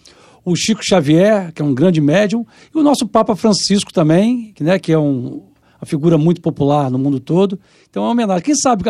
o 0.43 0.55
Chico 0.55 0.83
Xavier, 0.83 1.53
que 1.53 1.61
é 1.61 1.65
um 1.65 1.75
grande 1.75 2.01
médium, 2.01 2.43
e 2.73 2.77
o 2.79 2.81
nosso 2.81 3.07
Papa 3.07 3.35
Francisco 3.35 3.93
também, 3.93 4.51
que, 4.55 4.63
né, 4.63 4.79
que 4.79 4.91
é 4.91 4.97
um, 4.97 5.43
uma 5.79 5.85
figura 5.85 6.17
muito 6.17 6.41
popular 6.41 6.89
no 6.89 6.97
mundo 6.97 7.19
todo. 7.19 7.59
Então 7.87 8.01
é 8.01 8.07
uma 8.07 8.13
homenagem. 8.13 8.41
Quem 8.41 8.55
sabe 8.55 8.83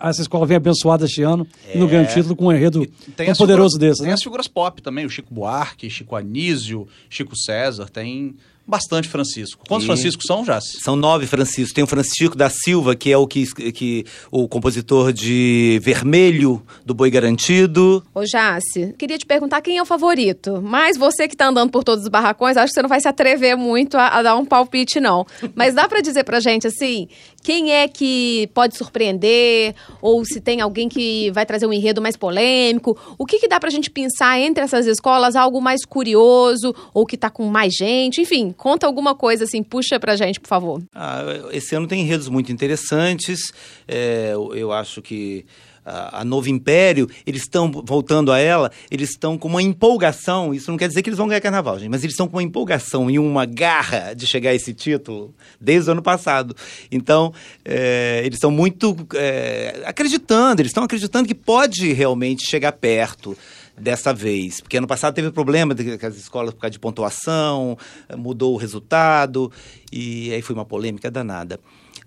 essa 0.00 0.22
escola 0.22 0.46
vem 0.46 0.56
abençoada 0.56 1.04
este 1.04 1.20
ano 1.20 1.46
e 1.74 1.76
no 1.76 1.86
grande 1.86 2.14
título 2.14 2.34
com 2.34 2.46
um 2.46 2.52
enredo 2.52 2.86
tão 3.14 3.34
poderoso 3.34 3.78
desse, 3.78 3.98
Tem 3.98 4.08
né? 4.08 4.14
as 4.14 4.22
figuras 4.22 4.48
pop 4.48 4.80
também, 4.80 5.04
o 5.04 5.10
Chico 5.10 5.34
Buarque, 5.34 5.90
Chico 5.90 6.16
Anísio, 6.16 6.88
Chico 7.10 7.36
César, 7.36 7.90
tem 7.90 8.36
bastante 8.70 9.08
Francisco. 9.08 9.62
Quantos 9.68 9.84
E- 9.84 9.86
Franciscos 9.88 10.24
são, 10.26 10.44
Jace? 10.44 10.80
São 10.80 10.96
nove 10.96 11.26
Franciscos. 11.26 11.72
Tem 11.74 11.84
o 11.84 11.86
Francisco 11.86 12.36
da 12.36 12.48
Silva, 12.48 12.94
que 12.96 13.10
é 13.12 13.16
o 13.18 13.26
que, 13.26 13.44
que 13.72 14.04
o 14.30 14.48
compositor 14.48 15.12
de 15.12 15.78
Vermelho 15.82 16.62
do 16.86 16.94
Boi 16.94 17.10
Garantido. 17.10 18.02
Ô, 18.14 18.22
Jace, 18.24 18.94
queria 18.98 19.18
te 19.18 19.26
perguntar 19.26 19.60
quem 19.60 19.76
é 19.78 19.82
o 19.82 19.86
favorito. 19.86 20.62
Mas 20.62 20.96
você 20.96 21.26
que 21.28 21.36
tá 21.36 21.48
andando 21.48 21.70
por 21.70 21.84
todos 21.84 22.04
os 22.04 22.08
barracões, 22.08 22.56
acho 22.56 22.68
que 22.68 22.74
você 22.74 22.82
não 22.82 22.88
vai 22.88 23.00
se 23.00 23.08
atrever 23.08 23.56
muito 23.56 23.96
a, 23.96 24.06
a 24.08 24.22
dar 24.22 24.36
um 24.36 24.44
palpite, 24.44 25.00
não. 25.00 25.26
Mas 25.54 25.74
dá 25.74 25.88
pra 25.88 26.00
dizer 26.00 26.24
pra 26.24 26.38
gente, 26.40 26.66
assim, 26.66 27.08
quem 27.42 27.72
é 27.72 27.88
que 27.88 28.48
pode 28.54 28.76
surpreender? 28.76 29.74
Ou 30.00 30.24
se 30.24 30.40
tem 30.40 30.60
alguém 30.60 30.88
que 30.88 31.30
vai 31.30 31.46
trazer 31.46 31.66
um 31.66 31.72
enredo 31.72 32.00
mais 32.00 32.16
polêmico? 32.16 32.96
O 33.18 33.24
que 33.24 33.38
que 33.38 33.48
dá 33.48 33.58
pra 33.58 33.70
gente 33.70 33.90
pensar 33.90 34.38
entre 34.38 34.62
essas 34.62 34.86
escolas? 34.86 35.34
Algo 35.36 35.60
mais 35.60 35.84
curioso? 35.84 36.74
Ou 36.92 37.06
que 37.06 37.16
tá 37.16 37.30
com 37.30 37.46
mais 37.46 37.72
gente? 37.72 38.20
Enfim, 38.20 38.52
conta 38.56 38.86
alguma 38.86 39.14
coisa, 39.14 39.44
assim, 39.44 39.62
puxa 39.62 39.98
pra 39.98 40.16
gente, 40.16 40.38
por 40.38 40.48
favor. 40.48 40.82
Ah, 40.94 41.22
esse 41.52 41.74
ano 41.74 41.86
tem 41.86 42.02
enredos 42.02 42.28
muito 42.28 42.52
interessantes. 42.52 43.52
É, 43.88 44.32
eu 44.34 44.72
acho 44.72 45.00
que 45.00 45.44
a, 45.84 46.20
a 46.20 46.24
Novo 46.24 46.48
Império, 46.48 47.08
eles 47.26 47.42
estão, 47.42 47.70
voltando 47.70 48.32
a 48.32 48.38
ela, 48.38 48.70
eles 48.90 49.10
estão 49.10 49.36
com 49.38 49.48
uma 49.48 49.62
empolgação. 49.62 50.54
Isso 50.54 50.70
não 50.70 50.78
quer 50.78 50.88
dizer 50.88 51.02
que 51.02 51.08
eles 51.08 51.18
vão 51.18 51.28
ganhar 51.28 51.40
carnaval, 51.40 51.78
gente, 51.78 51.90
mas 51.90 52.02
eles 52.02 52.14
estão 52.14 52.28
com 52.28 52.36
uma 52.36 52.42
empolgação 52.42 53.10
e 53.10 53.18
uma 53.18 53.44
garra 53.44 54.14
de 54.14 54.26
chegar 54.26 54.50
a 54.50 54.54
esse 54.54 54.72
título 54.72 55.34
desde 55.60 55.88
o 55.88 55.92
ano 55.92 56.02
passado. 56.02 56.54
Então, 56.90 57.32
é, 57.64 58.22
eles 58.24 58.36
estão 58.36 58.50
muito 58.50 58.96
é, 59.14 59.82
acreditando, 59.84 60.62
eles 60.62 60.70
estão 60.70 60.84
acreditando 60.84 61.28
que 61.28 61.34
pode 61.34 61.92
realmente 61.92 62.48
chegar 62.48 62.72
perto 62.72 63.36
dessa 63.80 64.12
vez. 64.12 64.60
Porque 64.60 64.76
ano 64.76 64.86
passado 64.86 65.14
teve 65.14 65.30
problema 65.30 65.74
com 65.74 66.06
as 66.06 66.16
escolas 66.16 66.54
por 66.54 66.60
causa 66.60 66.72
de 66.72 66.78
pontuação, 66.78 67.76
mudou 68.16 68.54
o 68.54 68.56
resultado, 68.56 69.50
e 69.90 70.32
aí 70.32 70.42
foi 70.42 70.54
uma 70.54 70.64
polêmica 70.64 71.10
danada. 71.10 71.58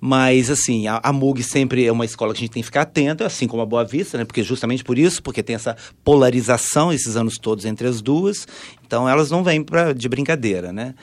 Mas, 0.05 0.49
assim, 0.49 0.85
a, 0.85 0.99
a 1.01 1.13
MUG 1.13 1.41
sempre 1.41 1.85
é 1.85 1.89
uma 1.89 2.03
escola 2.03 2.33
que 2.33 2.39
a 2.39 2.41
gente 2.41 2.51
tem 2.51 2.61
que 2.61 2.65
ficar 2.65 2.81
atento, 2.81 3.23
assim 3.23 3.47
como 3.47 3.61
a 3.61 3.65
Boa 3.65 3.85
Vista, 3.85 4.17
né? 4.17 4.25
Porque 4.25 4.43
justamente 4.43 4.83
por 4.83 4.99
isso, 4.99 5.23
porque 5.23 5.41
tem 5.41 5.55
essa 5.55 5.77
polarização 6.03 6.91
esses 6.91 7.15
anos 7.15 7.35
todos 7.35 7.63
entre 7.63 7.87
as 7.87 8.01
duas. 8.01 8.45
Então, 8.85 9.07
elas 9.07 9.31
não 9.31 9.45
vêm 9.45 9.63
pra, 9.63 9.93
de 9.93 10.09
brincadeira, 10.09 10.73
né? 10.73 10.93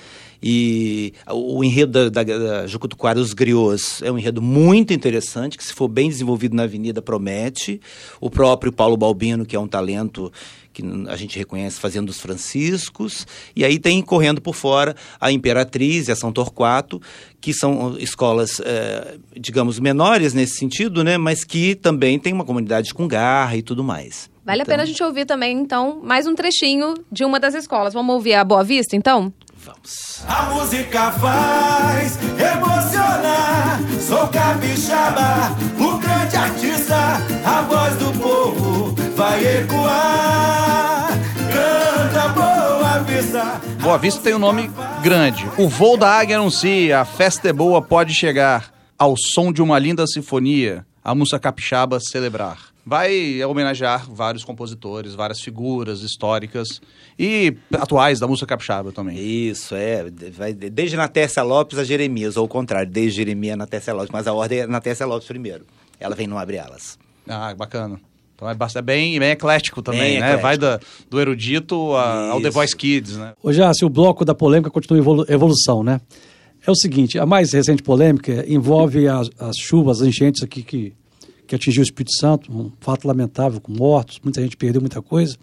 E 0.42 1.14
o, 1.30 1.64
enredo 1.64 2.10
da, 2.10 2.22
da, 2.22 2.38
da 2.38 2.66
Jucutuquara, 2.66 3.18
os 3.18 3.32
griots, 3.32 4.02
é 4.02 4.12
um 4.12 4.18
enredo 4.18 4.42
muito 4.42 4.92
interessante, 4.92 5.56
que 5.56 5.64
se 5.64 5.72
for 5.72 5.88
bem 5.88 6.10
desenvolvido 6.10 6.54
na 6.54 6.64
Avenida, 6.64 7.00
promete. 7.00 7.80
O 8.20 8.28
próprio 8.28 8.70
Paulo 8.70 8.98
Balbino, 8.98 9.46
que 9.46 9.56
é 9.56 9.58
um 9.58 9.66
talento 9.66 10.30
que 10.72 10.82
a 11.08 11.16
gente 11.16 11.38
reconhece 11.38 11.80
fazendo 11.80 12.08
os 12.08 12.20
franciscos. 12.20 13.26
E 13.54 13.64
aí 13.64 13.78
tem 13.78 14.00
correndo 14.02 14.40
por 14.40 14.54
fora 14.54 14.94
a 15.20 15.32
Imperatriz 15.32 16.08
e 16.08 16.12
a 16.12 16.16
São 16.16 16.32
Torquato, 16.32 17.00
que 17.40 17.52
são 17.52 17.96
escolas, 17.98 18.60
eh, 18.64 19.18
digamos, 19.38 19.78
menores 19.78 20.34
nesse 20.34 20.56
sentido, 20.56 21.02
né? 21.02 21.18
Mas 21.18 21.44
que 21.44 21.74
também 21.74 22.18
tem 22.18 22.32
uma 22.32 22.44
comunidade 22.44 22.92
com 22.94 23.08
garra 23.08 23.56
e 23.56 23.62
tudo 23.62 23.82
mais. 23.82 24.30
Vale 24.44 24.62
Então, 24.62 24.72
a 24.72 24.74
pena 24.74 24.82
a 24.82 24.86
gente 24.86 25.02
ouvir 25.02 25.26
também, 25.26 25.56
então, 25.58 26.00
mais 26.02 26.26
um 26.26 26.34
trechinho 26.34 26.94
de 27.10 27.24
uma 27.24 27.38
das 27.38 27.54
escolas. 27.54 27.94
Vamos 27.94 28.14
ouvir 28.14 28.34
a 28.34 28.44
Boa 28.44 28.64
Vista, 28.64 28.96
então? 28.96 29.32
Vamos. 29.62 30.24
A 30.26 30.42
música 30.54 31.12
faz 31.12 32.18
emocionar. 32.38 33.78
Sou 34.00 34.26
capixaba, 34.28 35.54
o 35.78 35.98
grande 35.98 36.36
artista. 36.36 36.96
A 37.44 37.62
voz 37.62 37.96
do 37.96 38.18
povo 38.18 38.94
vai 39.14 39.58
ecoar. 39.58 41.08
Canta 41.52 42.28
Boa 42.28 42.98
Vista. 43.00 43.60
Boa 43.82 43.98
Vista 43.98 44.22
tem 44.22 44.34
um 44.34 44.38
nome 44.38 44.70
grande. 45.02 45.46
O 45.58 45.68
voo 45.68 45.98
da 45.98 46.10
águia 46.10 46.38
anuncia, 46.38 47.00
a 47.00 47.04
festa 47.04 47.50
é 47.50 47.52
boa, 47.52 47.82
pode 47.82 48.14
chegar. 48.14 48.72
Ao 48.98 49.14
som 49.16 49.52
de 49.52 49.60
uma 49.60 49.78
linda 49.78 50.06
sinfonia, 50.06 50.86
a 51.04 51.14
música 51.14 51.38
capixaba 51.38 52.00
celebrar. 52.00 52.58
Vai 52.94 53.40
homenagear 53.44 54.10
vários 54.12 54.42
compositores, 54.42 55.14
várias 55.14 55.40
figuras 55.40 56.00
históricas 56.02 56.80
e 57.16 57.56
atuais 57.72 58.18
da 58.18 58.26
música 58.26 58.48
capixaba 58.48 58.90
também. 58.90 59.16
Isso, 59.16 59.76
é. 59.76 60.10
Vai 60.36 60.52
de- 60.52 60.68
desde 60.68 60.96
Natécia 60.96 61.40
Lopes 61.44 61.78
a 61.78 61.84
Jeremias, 61.84 62.36
ou 62.36 62.42
ao 62.42 62.48
contrário, 62.48 62.90
desde 62.90 63.18
Jeremias 63.18 63.54
a 63.54 63.58
Natécia 63.58 63.94
Lopes, 63.94 64.10
mas 64.12 64.26
a 64.26 64.32
ordem 64.32 64.58
é 64.58 64.66
Natécia 64.66 65.06
Lopes 65.06 65.28
primeiro. 65.28 65.64
Ela 66.00 66.16
vem 66.16 66.26
não 66.26 66.36
abre 66.36 66.58
alas. 66.58 66.98
Ah, 67.28 67.54
bacana. 67.54 68.00
Então 68.34 68.50
é 68.50 68.54
bastante- 68.56 68.82
é 68.82 68.86
bem, 68.86 69.16
bem 69.20 69.30
eclético 69.30 69.82
também, 69.82 70.00
Bem 70.00 70.10
né? 70.14 70.34
eclético. 70.34 70.42
Vai 70.42 70.58
da- 70.58 70.80
do 71.08 71.20
erudito 71.20 71.92
a- 71.94 72.30
ao 72.30 72.40
The. 72.42 72.50
Voice 72.50 72.74
Kids, 72.76 73.16
né? 73.16 73.34
Ô, 73.40 73.52
Jássio, 73.52 73.86
o 73.86 73.90
bloco 73.90 74.24
da 74.24 74.34
polêmica 74.34 74.68
continua 74.68 74.98
em 74.98 75.02
evolu- 75.02 75.26
evolução, 75.28 75.84
né? 75.84 76.00
É 76.66 76.68
o 76.68 76.74
seguinte, 76.74 77.20
a 77.20 77.24
mais 77.24 77.52
recente 77.52 77.84
polêmica 77.84 78.44
envolve 78.48 79.06
as, 79.06 79.30
as 79.38 79.54
chuvas, 79.56 80.02
as 80.02 80.08
enchentes 80.08 80.42
aqui 80.42 80.64
que, 80.64 80.92
que 81.50 81.56
atingiu 81.56 81.80
o 81.80 81.82
Espírito 81.82 82.16
Santo, 82.16 82.52
um 82.52 82.70
fato 82.80 83.08
lamentável, 83.08 83.60
com 83.60 83.72
mortos, 83.72 84.20
muita 84.22 84.40
gente 84.40 84.56
perdeu 84.56 84.80
muita 84.80 85.02
coisa. 85.02 85.36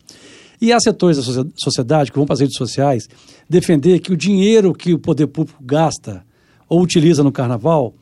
E 0.62 0.72
há 0.72 0.80
setores 0.80 1.18
da 1.18 1.24
socie- 1.24 1.52
sociedade 1.62 2.12
que 2.14 2.18
vão 2.18 2.26
para 2.26 2.36
as 2.36 2.40
redes 2.40 2.56
sociais 2.56 3.10
defender 3.50 4.00
que 4.00 4.14
o 4.14 4.16
dinheiro 4.16 4.74
que 4.74 4.94
o 4.94 5.00
poder 5.00 5.28
público 5.28 5.62
gasta 5.62 6.26
ou 6.70 6.82
utiliza 6.82 7.24
no 7.24 7.32
carnaval 7.32 7.94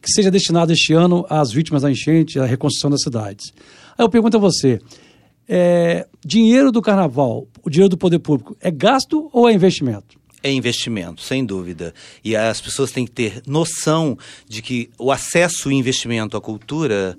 que 0.00 0.10
seja 0.10 0.30
destinado 0.30 0.72
este 0.72 0.94
ano 0.94 1.26
às 1.28 1.52
vítimas 1.52 1.82
da 1.82 1.90
enchente, 1.90 2.40
à 2.40 2.46
reconstrução 2.46 2.88
das 2.88 3.02
cidades. 3.02 3.52
Aí 3.98 4.04
eu 4.04 4.08
pergunto 4.08 4.38
a 4.38 4.40
você, 4.40 4.80
é, 5.46 6.08
dinheiro 6.24 6.72
do 6.72 6.80
carnaval, 6.80 7.46
o 7.62 7.68
dinheiro 7.68 7.90
do 7.90 7.98
poder 7.98 8.18
público, 8.18 8.56
é 8.62 8.70
gasto 8.70 9.28
ou 9.30 9.46
é 9.46 9.52
investimento? 9.52 10.18
É 10.46 10.52
investimento, 10.52 11.22
sem 11.22 11.44
dúvida. 11.44 11.92
E 12.22 12.36
as 12.36 12.60
pessoas 12.60 12.92
têm 12.92 13.04
que 13.04 13.10
ter 13.10 13.42
noção 13.48 14.16
de 14.48 14.62
que 14.62 14.88
o 14.96 15.10
acesso 15.10 15.72
e 15.72 15.74
investimento 15.74 16.36
à 16.36 16.40
cultura 16.40 17.18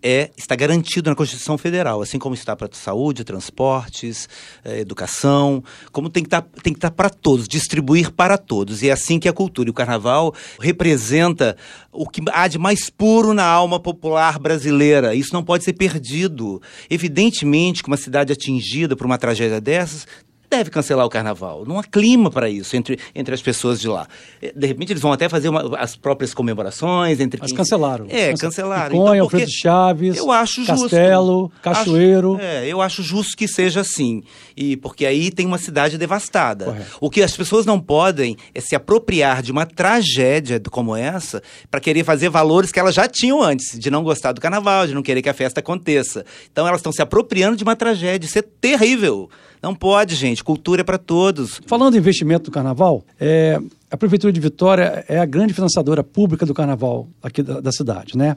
é, 0.00 0.30
está 0.36 0.54
garantido 0.54 1.10
na 1.10 1.16
Constituição 1.16 1.58
Federal, 1.58 2.00
assim 2.00 2.20
como 2.20 2.36
está 2.36 2.54
para 2.54 2.68
saúde, 2.70 3.24
transportes, 3.24 4.28
eh, 4.64 4.78
educação, 4.78 5.60
como 5.90 6.08
tem 6.08 6.22
que 6.22 6.28
estar, 6.28 6.42
tem 6.62 6.72
que 6.72 6.76
estar 6.76 6.92
para 6.92 7.10
todos, 7.10 7.48
distribuir 7.48 8.12
para 8.12 8.38
todos. 8.38 8.80
E 8.80 8.90
é 8.90 8.92
assim 8.92 9.18
que 9.18 9.28
a 9.28 9.32
cultura 9.32 9.68
e 9.68 9.72
o 9.72 9.74
carnaval 9.74 10.32
representa 10.60 11.56
o 11.90 12.08
que 12.08 12.22
há 12.30 12.46
de 12.46 12.58
mais 12.58 12.88
puro 12.88 13.34
na 13.34 13.44
alma 13.44 13.80
popular 13.80 14.38
brasileira. 14.38 15.16
Isso 15.16 15.34
não 15.34 15.42
pode 15.42 15.64
ser 15.64 15.72
perdido. 15.72 16.62
Evidentemente 16.88 17.82
que 17.82 17.88
uma 17.88 17.96
cidade 17.96 18.32
atingida 18.32 18.94
por 18.94 19.04
uma 19.04 19.18
tragédia 19.18 19.60
dessas 19.60 20.06
deve 20.50 20.70
cancelar 20.70 21.04
o 21.04 21.08
carnaval. 21.10 21.64
Não 21.66 21.78
há 21.78 21.84
clima 21.84 22.30
para 22.30 22.48
isso 22.48 22.74
entre, 22.76 22.98
entre 23.14 23.34
as 23.34 23.42
pessoas 23.42 23.80
de 23.80 23.88
lá. 23.88 24.06
Eh, 24.40 24.52
De 24.56 24.66
repente 24.66 24.92
eles 24.92 25.02
vão 25.02 25.12
até 25.12 25.28
fazer 25.28 25.48
uma- 25.48 25.78
as 25.78 25.94
próprias 25.96 26.32
comemorações 26.34 27.20
entre 27.20 27.38
Mas 27.40 27.52
cancelaram. 27.52 28.06
É, 28.08 28.30
Cance- 28.30 28.42
cancelaram. 28.42 28.90
Piconha, 28.92 29.14
Então, 29.16 29.24
Alfredo 29.24 29.50
Chaves, 29.50 30.16
eu 30.16 30.30
acho 30.32 30.64
justo. 30.64 30.82
Castelo, 30.82 31.52
Cachoeiro. 31.62 32.34
Acho- 32.36 32.42
é, 32.42 32.66
eu 32.66 32.80
acho 32.80 33.02
justo 33.02 33.36
que 33.36 33.46
seja 33.46 33.80
assim. 33.80 34.22
E 34.56 34.76
porque 34.76 35.04
aí 35.06 35.30
tem 35.30 35.46
uma 35.46 35.58
cidade 35.58 35.98
devastada. 35.98 36.64
Correto. 36.66 36.96
O 37.00 37.10
que 37.10 37.22
as 37.22 37.36
pessoas 37.36 37.66
não 37.66 37.78
podem 37.80 38.36
é 38.54 38.60
se 38.60 38.74
apropriar 38.74 39.42
de 39.42 39.52
uma 39.52 39.66
tragédia 39.66 40.60
como 40.70 40.94
essa 40.96 41.42
para 41.70 41.80
querer 41.80 42.04
fazer 42.04 42.28
valores 42.28 42.70
que 42.72 42.78
elas 42.80 42.94
já 42.94 43.06
tinham 43.08 43.42
antes, 43.42 43.78
de 43.78 43.90
não 43.90 44.02
gostar 44.02 44.32
do 44.32 44.40
carnaval, 44.40 44.86
de 44.86 44.94
não 44.94 45.02
querer 45.02 45.22
que 45.22 45.28
a 45.28 45.34
festa 45.34 45.60
aconteça. 45.60 46.24
Então 46.50 46.66
elas 46.66 46.80
estão 46.80 46.92
se 46.92 47.02
apropriando 47.02 47.56
de 47.56 47.62
uma 47.64 47.76
tragédia. 47.76 48.26
Isso 48.26 48.38
é 48.38 48.42
terrível. 48.42 49.28
Não 49.62 49.74
pode, 49.74 50.14
gente. 50.14 50.44
Cultura 50.44 50.82
é 50.82 50.84
para 50.84 50.98
todos. 50.98 51.60
Falando 51.66 51.94
em 51.94 51.98
investimento 51.98 52.44
do 52.44 52.50
carnaval, 52.50 53.04
é, 53.18 53.60
a 53.90 53.96
Prefeitura 53.96 54.32
de 54.32 54.40
Vitória 54.40 55.04
é 55.08 55.18
a 55.18 55.24
grande 55.24 55.52
financiadora 55.52 56.04
pública 56.04 56.46
do 56.46 56.54
carnaval 56.54 57.08
aqui 57.22 57.42
da, 57.42 57.60
da 57.60 57.72
cidade, 57.72 58.16
né? 58.16 58.36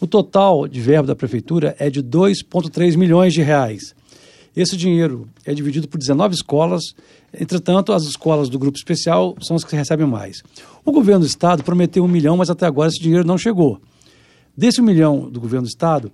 O 0.00 0.06
total 0.06 0.66
de 0.66 0.80
verba 0.80 1.08
da 1.08 1.16
Prefeitura 1.16 1.76
é 1.78 1.90
de 1.90 2.02
2,3 2.02 2.96
milhões 2.96 3.34
de 3.34 3.42
reais. 3.42 3.94
Esse 4.56 4.76
dinheiro 4.76 5.28
é 5.44 5.52
dividido 5.54 5.86
por 5.86 5.98
19 5.98 6.34
escolas, 6.34 6.82
entretanto, 7.32 7.92
as 7.92 8.04
escolas 8.04 8.48
do 8.48 8.58
grupo 8.58 8.76
especial 8.76 9.36
são 9.40 9.56
as 9.56 9.64
que 9.64 9.76
recebem 9.76 10.06
mais. 10.06 10.42
O 10.84 10.90
governo 10.90 11.20
do 11.20 11.26
estado 11.26 11.62
prometeu 11.62 12.02
um 12.02 12.08
milhão, 12.08 12.36
mas 12.36 12.50
até 12.50 12.66
agora 12.66 12.88
esse 12.88 13.00
dinheiro 13.00 13.26
não 13.26 13.38
chegou. 13.38 13.80
Desse 14.56 14.80
um 14.80 14.84
milhão 14.84 15.30
do 15.30 15.40
governo 15.40 15.66
do 15.66 15.70
estado, 15.70 16.10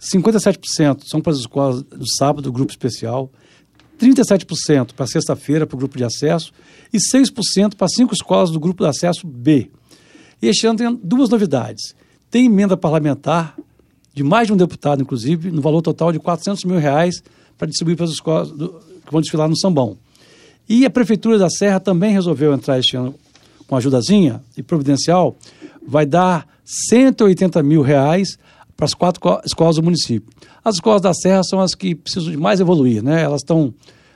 57% 0.00 1.02
são 1.04 1.20
para 1.20 1.32
as 1.32 1.38
escolas 1.38 1.82
do 1.82 2.08
sábado, 2.18 2.42
do 2.42 2.52
grupo 2.52 2.72
especial, 2.72 3.30
37% 3.98 4.92
para 4.94 5.06
sexta-feira, 5.06 5.66
para 5.66 5.74
o 5.74 5.78
grupo 5.78 5.96
de 5.96 6.04
acesso, 6.04 6.52
e 6.92 6.98
6% 6.98 7.74
para 7.76 7.88
cinco 7.88 8.14
escolas 8.14 8.50
do 8.50 8.60
grupo 8.60 8.82
de 8.84 8.88
acesso 8.90 9.26
B. 9.26 9.70
E 10.40 10.48
este 10.48 10.66
ano 10.66 10.78
tem 10.78 11.00
duas 11.02 11.28
novidades. 11.30 11.94
Tem 12.30 12.46
emenda 12.46 12.76
parlamentar, 12.76 13.56
de 14.12 14.22
mais 14.22 14.46
de 14.46 14.52
um 14.52 14.56
deputado, 14.56 15.02
inclusive, 15.02 15.50
no 15.50 15.60
valor 15.60 15.82
total 15.82 16.12
de 16.12 16.18
400 16.18 16.64
mil 16.64 16.78
reais 16.78 17.22
para 17.56 17.66
distribuir 17.68 17.96
para 17.96 18.04
as 18.06 18.12
escolas 18.12 18.50
do- 18.50 18.68
que 19.04 19.12
vão 19.12 19.20
desfilar 19.20 19.48
no 19.48 19.56
Sambão. 19.56 19.96
E 20.68 20.84
a 20.84 20.90
Prefeitura 20.90 21.38
da 21.38 21.48
Serra 21.48 21.78
também 21.78 22.12
resolveu 22.12 22.52
entrar 22.52 22.78
este 22.78 22.96
ano 22.96 23.14
com 23.66 23.76
ajudazinha 23.76 24.42
e 24.56 24.62
providencial, 24.62 25.36
vai 25.86 26.04
dar 26.06 26.46
180 26.64 27.62
mil 27.62 27.82
reais 27.82 28.38
para 28.76 28.84
as 28.84 28.94
quatro 28.94 29.20
co- 29.20 29.40
escolas 29.44 29.76
do 29.76 29.82
município. 29.82 30.28
As 30.64 30.74
escolas 30.76 31.00
da 31.00 31.14
Serra 31.14 31.42
são 31.44 31.60
as 31.60 31.74
que 31.74 31.94
precisam 31.94 32.30
de 32.30 32.36
mais 32.36 32.60
evoluir, 32.60 33.02
né? 33.02 33.22
Elas 33.22 33.40
estão 33.40 33.72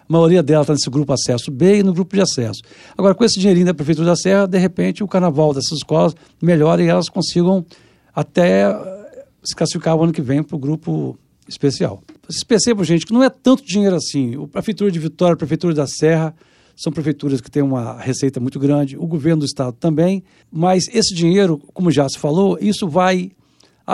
maioria 0.08 0.42
dela 0.42 0.62
está 0.62 0.72
nesse 0.72 0.90
grupo 0.90 1.12
acesso 1.12 1.52
B 1.52 1.78
e 1.78 1.82
no 1.84 1.92
grupo 1.94 2.16
de 2.16 2.20
acesso. 2.20 2.60
Agora, 2.98 3.14
com 3.14 3.24
esse 3.24 3.38
dinheirinho 3.38 3.66
da 3.66 3.74
Prefeitura 3.74 4.08
da 4.08 4.16
Serra, 4.16 4.44
de 4.46 4.58
repente 4.58 5.04
o 5.04 5.08
carnaval 5.08 5.54
dessas 5.54 5.78
escolas 5.78 6.16
melhora 6.42 6.82
e 6.82 6.88
elas 6.88 7.08
consigam 7.08 7.64
até 8.12 8.62
eh, 8.72 9.24
se 9.44 9.54
classificar 9.54 9.94
o 9.96 10.02
ano 10.02 10.12
que 10.12 10.20
vem 10.20 10.42
para 10.42 10.56
o 10.56 10.58
grupo 10.58 11.16
especial. 11.48 12.02
Vocês 12.28 12.42
percebam, 12.42 12.84
gente, 12.84 13.06
que 13.06 13.12
não 13.12 13.22
é 13.22 13.30
tanto 13.30 13.64
dinheiro 13.64 13.94
assim. 13.94 14.34
A 14.42 14.48
Prefeitura 14.48 14.90
de 14.90 14.98
Vitória, 14.98 15.34
a 15.34 15.36
Prefeitura 15.36 15.74
da 15.74 15.86
Serra, 15.86 16.34
são 16.76 16.92
prefeituras 16.92 17.40
que 17.40 17.50
têm 17.50 17.62
uma 17.62 17.96
receita 18.00 18.40
muito 18.40 18.58
grande, 18.58 18.96
o 18.96 19.06
governo 19.06 19.40
do 19.40 19.46
estado 19.46 19.76
também, 19.78 20.24
mas 20.50 20.88
esse 20.92 21.14
dinheiro, 21.14 21.60
como 21.72 21.90
já 21.90 22.08
se 22.08 22.18
falou, 22.18 22.58
isso 22.60 22.88
vai 22.88 23.30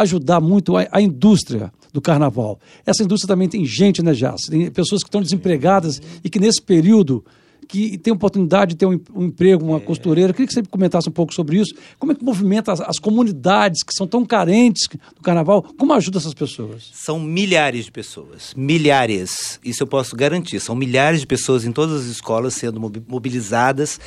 ajudar 0.01 0.41
muito 0.41 0.77
a, 0.77 0.87
a 0.91 1.01
indústria 1.01 1.73
do 1.93 2.01
carnaval. 2.01 2.59
Essa 2.85 3.03
indústria 3.03 3.29
também 3.29 3.49
tem 3.49 3.65
gente, 3.65 4.03
né, 4.03 4.13
Jace? 4.13 4.51
Tem 4.51 4.71
pessoas 4.71 5.03
que 5.03 5.09
estão 5.09 5.23
desempregadas 5.23 6.01
e 6.23 6.29
que 6.29 6.39
nesse 6.39 6.61
período 6.63 7.25
que 7.69 7.99
tem 7.99 8.13
oportunidade 8.13 8.75
de 8.75 8.77
ter 8.77 8.87
um, 8.87 9.01
um 9.13 9.25
emprego, 9.25 9.65
uma 9.65 9.81
costureira. 9.81 10.31
Eu 10.31 10.35
queria 10.35 10.47
que 10.47 10.55
você 10.55 10.63
comentasse 10.63 11.09
um 11.09 11.13
pouco 11.13 11.35
sobre 11.35 11.59
isso. 11.59 11.75
Como 11.99 12.13
é 12.13 12.15
que 12.15 12.23
movimenta 12.25 12.71
as, 12.73 12.81
as 12.81 12.97
comunidades 12.97 13.83
que 13.83 13.93
são 13.93 14.07
tão 14.07 14.25
carentes 14.25 14.87
do 15.17 15.21
carnaval? 15.21 15.65
Como 15.77 15.93
ajuda 15.93 16.19
essas 16.19 16.33
pessoas? 16.33 16.91
São 16.93 17.19
milhares 17.19 17.87
de 17.87 17.91
pessoas, 17.91 18.55
milhares. 18.57 19.59
Isso 19.65 19.83
eu 19.83 19.87
posso 19.89 20.15
garantir. 20.15 20.61
São 20.61 20.77
milhares 20.77 21.19
de 21.21 21.27
pessoas 21.27 21.65
em 21.65 21.73
todas 21.73 22.03
as 22.03 22.07
escolas 22.07 22.55
sendo 22.55 22.79
mobi- 22.79 23.03
mobilizadas 23.09 23.99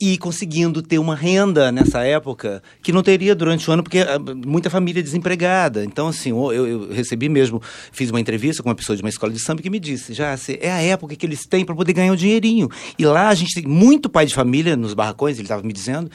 e 0.00 0.18
conseguindo 0.18 0.82
ter 0.82 0.98
uma 0.98 1.14
renda 1.14 1.70
nessa 1.70 2.02
época 2.02 2.62
que 2.82 2.92
não 2.92 3.02
teria 3.02 3.34
durante 3.34 3.68
o 3.68 3.72
ano, 3.72 3.82
porque 3.82 4.00
ah, 4.00 4.18
muita 4.18 4.68
família 4.68 5.00
é 5.00 5.02
desempregada. 5.02 5.84
Então, 5.84 6.08
assim, 6.08 6.30
eu, 6.30 6.66
eu 6.66 6.92
recebi 6.92 7.28
mesmo, 7.28 7.62
fiz 7.92 8.10
uma 8.10 8.20
entrevista 8.20 8.62
com 8.62 8.68
uma 8.68 8.74
pessoa 8.74 8.96
de 8.96 9.02
uma 9.02 9.08
escola 9.08 9.32
de 9.32 9.38
samba 9.38 9.62
que 9.62 9.70
me 9.70 9.78
disse, 9.78 10.12
já 10.12 10.36
é 10.60 10.70
a 10.70 10.80
época 10.82 11.14
que 11.14 11.24
eles 11.24 11.46
têm 11.46 11.64
para 11.64 11.74
poder 11.74 11.92
ganhar 11.92 12.12
um 12.12 12.16
dinheirinho. 12.16 12.68
E 12.98 13.06
lá 13.06 13.28
a 13.28 13.34
gente 13.34 13.54
tem 13.54 13.66
muito 13.66 14.10
pai 14.10 14.26
de 14.26 14.34
família 14.34 14.76
nos 14.76 14.94
barracões, 14.94 15.36
ele 15.36 15.44
estava 15.44 15.62
me 15.62 15.72
dizendo, 15.72 16.10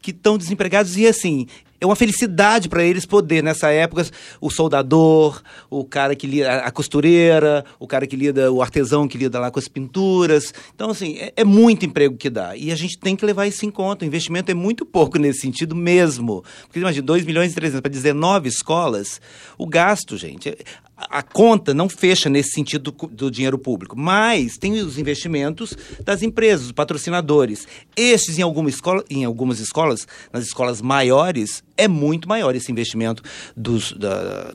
que 0.00 0.10
estão 0.10 0.38
desempregados 0.38 0.96
e 0.96 1.06
assim, 1.06 1.46
é 1.84 1.86
uma 1.86 1.94
felicidade 1.94 2.68
para 2.68 2.82
eles 2.82 3.04
poder, 3.04 3.42
nessa 3.42 3.70
época, 3.70 4.06
o 4.40 4.50
soldador, 4.50 5.42
o 5.68 5.84
cara 5.84 6.16
que 6.16 6.26
lida, 6.26 6.56
a 6.56 6.70
costureira, 6.70 7.64
o 7.78 7.86
cara 7.86 8.06
que 8.06 8.16
lida, 8.16 8.50
o 8.50 8.62
artesão 8.62 9.06
que 9.06 9.18
lida 9.18 9.38
lá 9.38 9.50
com 9.50 9.58
as 9.58 9.68
pinturas. 9.68 10.52
Então, 10.74 10.90
assim, 10.90 11.16
é, 11.18 11.32
é 11.36 11.44
muito 11.44 11.84
emprego 11.84 12.16
que 12.16 12.30
dá. 12.30 12.56
E 12.56 12.72
a 12.72 12.74
gente 12.74 12.98
tem 12.98 13.14
que 13.14 13.24
levar 13.24 13.46
isso 13.46 13.66
em 13.66 13.70
conta. 13.70 14.04
O 14.04 14.08
investimento 14.08 14.50
é 14.50 14.54
muito 14.54 14.86
pouco 14.86 15.18
nesse 15.18 15.40
sentido 15.40 15.76
mesmo. 15.76 16.42
Porque 16.62 16.78
imagina, 16.78 17.04
2 17.04 17.24
milhões 17.24 17.52
e 17.52 17.54
300 17.54 17.80
para 17.80 17.90
19 17.90 18.48
escolas, 18.48 19.20
o 19.58 19.66
gasto, 19.66 20.16
gente. 20.16 20.56
A 20.96 21.22
conta 21.22 21.74
não 21.74 21.88
fecha 21.88 22.28
nesse 22.28 22.50
sentido 22.52 22.92
do, 22.92 23.30
dinheiro 23.30 23.58
público, 23.58 23.98
mas 23.98 24.56
tem 24.56 24.74
os 24.74 24.96
investimentos 24.96 25.76
das 26.04 26.22
empresas, 26.22 26.66
os 26.66 26.72
patrocinadores. 26.72 27.66
Estes, 27.96 28.38
em, 28.38 28.42
alguma 28.42 28.68
escola, 28.68 29.04
em 29.10 29.24
algumas 29.24 29.58
escolas, 29.58 30.06
nas 30.32 30.44
escolas 30.44 30.80
maiores, 30.80 31.64
é 31.76 31.88
muito 31.88 32.28
maior 32.28 32.54
esse 32.54 32.70
investimento 32.70 33.22
dos, 33.56 33.92
da, 33.92 34.54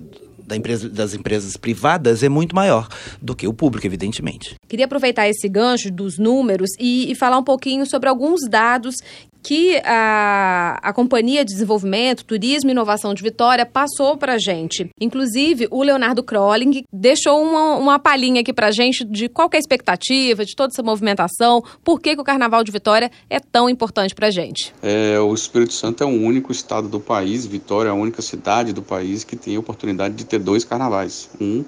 da 0.49 0.55
empresa, 0.55 0.89
das 0.89 1.13
empresas 1.13 1.55
privadas, 1.55 2.23
é 2.23 2.29
muito 2.29 2.55
maior 2.55 2.87
do 3.21 3.35
que 3.35 3.47
o 3.47 3.53
público, 3.53 3.85
evidentemente. 3.85 4.55
Queria 4.67 4.85
aproveitar 4.85 5.29
esse 5.29 5.47
gancho 5.47 5.91
dos 5.91 6.17
números 6.17 6.71
e, 6.79 7.11
e 7.11 7.15
falar 7.15 7.37
um 7.37 7.43
pouquinho 7.43 7.85
sobre 7.85 8.09
alguns 8.09 8.41
dados 8.49 8.95
que 9.41 9.77
a, 9.85 10.79
a 10.81 10.93
Companhia 10.93 11.43
de 11.43 11.51
Desenvolvimento, 11.53 12.25
Turismo 12.25 12.69
e 12.69 12.73
Inovação 12.73 13.13
de 13.13 13.23
Vitória 13.23 13.65
passou 13.65 14.17
para 14.17 14.37
gente. 14.37 14.89
Inclusive, 14.99 15.67
o 15.71 15.81
Leonardo 15.81 16.23
Crolling 16.23 16.83
deixou 16.91 17.41
uma, 17.41 17.75
uma 17.77 17.99
palhinha 17.99 18.41
aqui 18.41 18.53
para 18.53 18.71
gente 18.71 19.05
de 19.05 19.29
qual 19.29 19.49
é 19.53 19.57
a 19.57 19.59
expectativa, 19.59 20.45
de 20.45 20.55
toda 20.55 20.71
essa 20.73 20.83
movimentação, 20.83 21.61
por 21.83 21.99
que, 21.99 22.15
que 22.15 22.21
o 22.21 22.23
Carnaval 22.23 22.63
de 22.63 22.71
Vitória 22.71 23.11
é 23.29 23.39
tão 23.39 23.69
importante 23.69 24.13
para 24.13 24.29
gente. 24.29 24.73
É, 24.81 25.19
o 25.19 25.33
Espírito 25.33 25.73
Santo 25.73 26.03
é 26.03 26.05
o 26.05 26.09
único 26.09 26.51
estado 26.51 26.87
do 26.87 26.99
país, 26.99 27.45
Vitória 27.45 27.89
é 27.89 27.91
a 27.91 27.95
única 27.95 28.21
cidade 28.21 28.73
do 28.73 28.81
país 28.81 29.23
que 29.23 29.35
tem 29.35 29.55
a 29.55 29.59
oportunidade 29.59 30.15
de 30.15 30.25
ter 30.25 30.39
dois 30.39 30.63
carnavais. 30.63 31.29
Um 31.39 31.63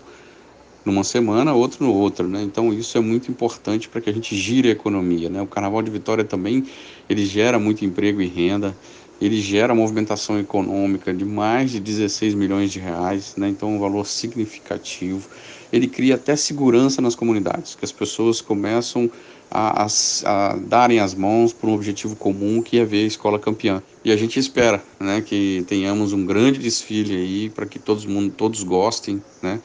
numa 0.84 1.04
semana, 1.04 1.54
outro 1.54 1.86
no 1.86 1.94
outro, 1.94 2.28
né? 2.28 2.42
Então 2.42 2.74
isso 2.74 2.98
é 2.98 3.02
muito 3.02 3.30
importante 3.30 3.88
para 3.88 4.02
que 4.02 4.10
a 4.10 4.14
gente 4.14 4.36
gire 4.36 4.70
a 4.70 4.72
economia, 4.72 5.30
né? 5.30 5.42
O 5.42 5.48
Carnaval 5.48 5.82
de 5.82 5.92
Vitória 5.92 6.24
também, 6.24 6.66
ele 7.10 7.26
gera 7.26 7.60
muito 7.60 7.86
emprego 7.86 8.22
e 8.22 8.28
renda, 8.28 8.76
ele 9.22 9.40
gera 9.40 9.76
movimentação 9.76 10.40
econômica 10.40 11.14
de 11.14 11.24
mais 11.24 11.72
de 11.72 11.80
16 11.80 12.34
milhões 12.34 12.72
de 12.72 12.80
reais, 12.80 13.36
né? 13.38 13.50
Então 13.50 13.76
um 13.76 13.80
valor 13.80 14.06
significativo. 14.06 15.30
Ele 15.72 15.88
cria 15.88 16.16
até 16.16 16.36
segurança 16.36 17.02
nas 17.02 17.16
comunidades, 17.16 17.76
que 17.76 17.86
as 17.86 17.92
pessoas 17.92 18.42
começam 18.42 19.10
a, 19.50 19.84
a, 19.84 19.88
a 20.26 20.56
darem 20.56 21.00
as 21.00 21.14
mãos 21.14 21.54
por 21.54 21.70
um 21.70 21.74
objetivo 21.74 22.16
comum 22.16 22.62
que 22.62 22.80
é 22.80 22.86
ver 22.86 23.04
a 23.04 23.08
escola 23.08 23.38
campeã. 23.38 23.84
E 24.04 24.12
a 24.12 24.18
gente 24.18 24.40
espera, 24.40 24.82
né, 25.00 25.22
que 25.22 25.64
tenhamos 25.68 26.14
um 26.14 26.26
grande 26.26 26.60
desfile 26.60 27.16
aí 27.16 27.50
para 27.50 27.66
que 27.66 27.78
todos 27.78 28.06
mundo, 28.06 28.34
todos 28.36 28.64
gostem, 28.64 29.22
né, 29.42 29.60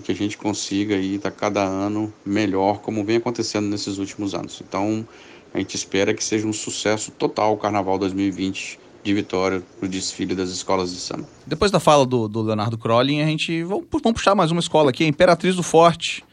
e 0.00 0.02
que 0.02 0.10
a 0.10 0.14
gente 0.14 0.36
consiga 0.36 0.96
aí 0.96 1.16
estar 1.16 1.30
cada 1.30 1.62
ano 1.62 2.12
melhor, 2.24 2.78
como 2.78 3.04
vem 3.04 3.16
acontecendo 3.16 3.68
nesses 3.68 3.98
últimos 3.98 4.34
anos. 4.34 4.60
Então, 4.66 5.06
a 5.54 5.58
gente 5.58 5.76
espera 5.76 6.14
que 6.14 6.24
seja 6.24 6.46
um 6.46 6.52
sucesso 6.52 7.10
total 7.12 7.54
o 7.54 7.56
Carnaval 7.56 7.98
2020 7.98 8.80
de 9.02 9.14
Vitória, 9.14 9.62
o 9.80 9.86
desfile 9.86 10.34
das 10.34 10.50
escolas 10.50 10.92
de 10.92 11.00
samba. 11.00 11.26
Depois 11.46 11.70
da 11.70 11.80
fala 11.80 12.04
do, 12.04 12.28
do 12.28 12.42
Leonardo 12.42 12.76
Crolling, 12.76 13.20
a 13.20 13.26
gente. 13.26 13.62
Vamos, 13.62 13.86
vamos 13.90 14.12
puxar 14.12 14.34
mais 14.34 14.50
uma 14.50 14.60
escola 14.60 14.90
aqui, 14.90 15.04
a 15.04 15.06
Imperatriz 15.06 15.56
do 15.56 15.62
Forte. 15.62 16.24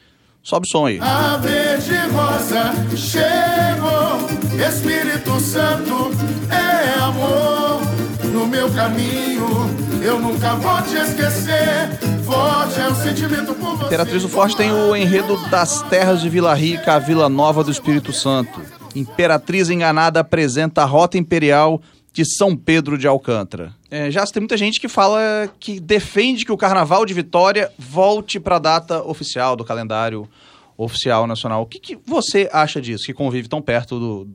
Sobe 0.43 0.65
o 0.65 0.69
som 0.69 0.85
aí. 0.85 0.99
A 1.01 1.37
verde 1.37 1.95
rosa 2.13 2.73
chegou, 2.95 4.65
Espírito 4.65 5.39
Santo 5.39 6.11
é 6.49 6.99
amor. 6.99 7.81
No 8.31 8.45
meu 8.45 8.69
caminho 8.71 9.47
eu 10.01 10.19
nunca 10.19 10.55
vou 10.55 10.81
te 10.83 10.95
esquecer. 10.95 11.96
Forte 12.27 12.79
é 12.79 12.87
o 12.89 12.95
sentimento 12.95 13.55
por 13.55 13.75
você. 13.77 13.85
Imperatriz 13.85 14.21
do 14.21 14.29
Forte 14.29 14.55
tem 14.57 14.71
o 14.71 14.95
enredo 14.95 15.37
das 15.49 15.81
terras 15.83 16.21
de 16.21 16.29
Vila 16.29 16.53
Rica, 16.53 16.93
a 16.93 16.99
Vila 16.99 17.29
Nova 17.29 17.63
do 17.63 17.71
Espírito 17.71 18.11
Santo. 18.11 18.61
Imperatriz 18.95 19.69
Enganada 19.69 20.19
apresenta 20.19 20.81
a 20.81 20.85
Rota 20.85 21.17
Imperial 21.17 21.81
de 22.11 22.25
São 22.25 22.55
Pedro 22.55 22.97
de 22.97 23.07
Alcântara. 23.07 23.73
É, 23.89 24.11
já 24.11 24.25
tem 24.25 24.41
muita 24.41 24.57
gente 24.57 24.79
que 24.81 24.87
fala 24.89 25.19
que 25.59 25.79
defende 25.79 26.43
que 26.43 26.51
o 26.51 26.57
Carnaval 26.57 27.05
de 27.05 27.13
Vitória 27.13 27.71
volte 27.79 28.39
para 28.39 28.57
a 28.57 28.59
data 28.59 29.01
oficial 29.03 29.55
do 29.55 29.63
calendário 29.63 30.27
oficial 30.75 31.25
nacional. 31.25 31.61
O 31.61 31.65
que, 31.65 31.79
que 31.79 31.97
você 32.05 32.49
acha 32.51 32.79
disso, 32.81 33.05
que 33.05 33.13
convive 33.13 33.47
tão 33.47 33.61
perto 33.61 33.99
do, 33.99 34.27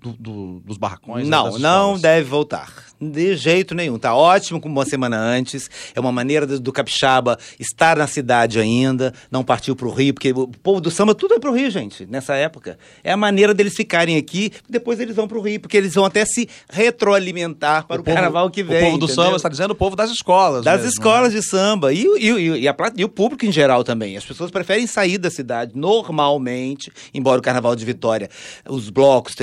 do- 0.00 0.12
do- 0.18 0.60
dos 0.60 0.76
barracões? 0.76 1.24
né, 1.28 1.30
Não, 1.30 1.58
não 1.58 1.98
deve 1.98 2.28
voltar. 2.28 2.72
De 3.00 3.36
jeito 3.36 3.74
nenhum. 3.74 3.98
Tá 3.98 4.14
ótimo 4.14 4.60
como 4.60 4.74
uma 4.74 4.84
semana 4.86 5.18
antes. 5.18 5.68
É 5.94 6.00
uma 6.00 6.12
maneira 6.12 6.46
do, 6.46 6.58
do 6.60 6.72
capixaba 6.72 7.38
estar 7.58 7.96
na 7.96 8.06
cidade 8.06 8.58
ainda, 8.58 9.12
não 9.30 9.42
partiu 9.44 9.74
pro 9.76 9.90
Rio, 9.90 10.14
porque 10.14 10.32
o 10.32 10.46
povo 10.48 10.80
do 10.80 10.90
samba 10.90 11.14
tudo 11.14 11.34
é 11.34 11.38
pro 11.38 11.52
Rio, 11.52 11.70
gente, 11.70 12.06
nessa 12.06 12.34
época. 12.34 12.78
É 13.02 13.12
a 13.12 13.16
maneira 13.16 13.52
deles 13.52 13.74
ficarem 13.74 14.16
aqui, 14.16 14.52
depois 14.68 15.00
eles 15.00 15.14
vão 15.16 15.26
pro 15.28 15.40
Rio, 15.40 15.60
porque 15.60 15.76
eles 15.76 15.94
vão 15.94 16.04
até 16.04 16.24
se 16.24 16.48
retroalimentar 16.70 17.86
para 17.86 18.00
o, 18.00 18.04
povo- 18.04 18.14
carnaval 18.14 18.50
que 18.50 18.62
vem. 18.62 18.78
O 18.78 18.80
povo 18.86 18.98
do 18.98 19.04
entendeu? 19.06 19.24
samba 19.24 19.36
está 19.36 19.48
dizendo 19.48 19.72
o 19.72 19.74
povo 19.74 19.96
das 19.96 20.10
escolas. 20.10 20.64
Das 20.64 20.76
mesmo, 20.82 20.90
escolas 20.90 21.34
né? 21.34 21.40
de 21.40 21.46
samba. 21.46 21.92
E, 21.92 22.06
o- 22.08 22.16
e, 22.18 22.32
o- 22.32 22.56
e, 22.56 22.68
a 22.68 22.74
e 22.96 23.04
o 23.04 23.08
público 23.08 23.44
em 23.44 23.52
geral 23.52 23.82
também. 23.84 24.16
As 24.16 24.24
pessoas 24.24 24.50
preferem 24.50 24.86
sair 24.86 25.18
da 25.18 25.30
cidade 25.30 25.72
normalmente, 25.74 26.90
embora 27.12 27.38
o 27.38 27.42
Carnaval 27.42 27.74
de 27.76 27.84
Vitória, 27.84 28.30
os 28.68 28.88
blocos 28.90 29.34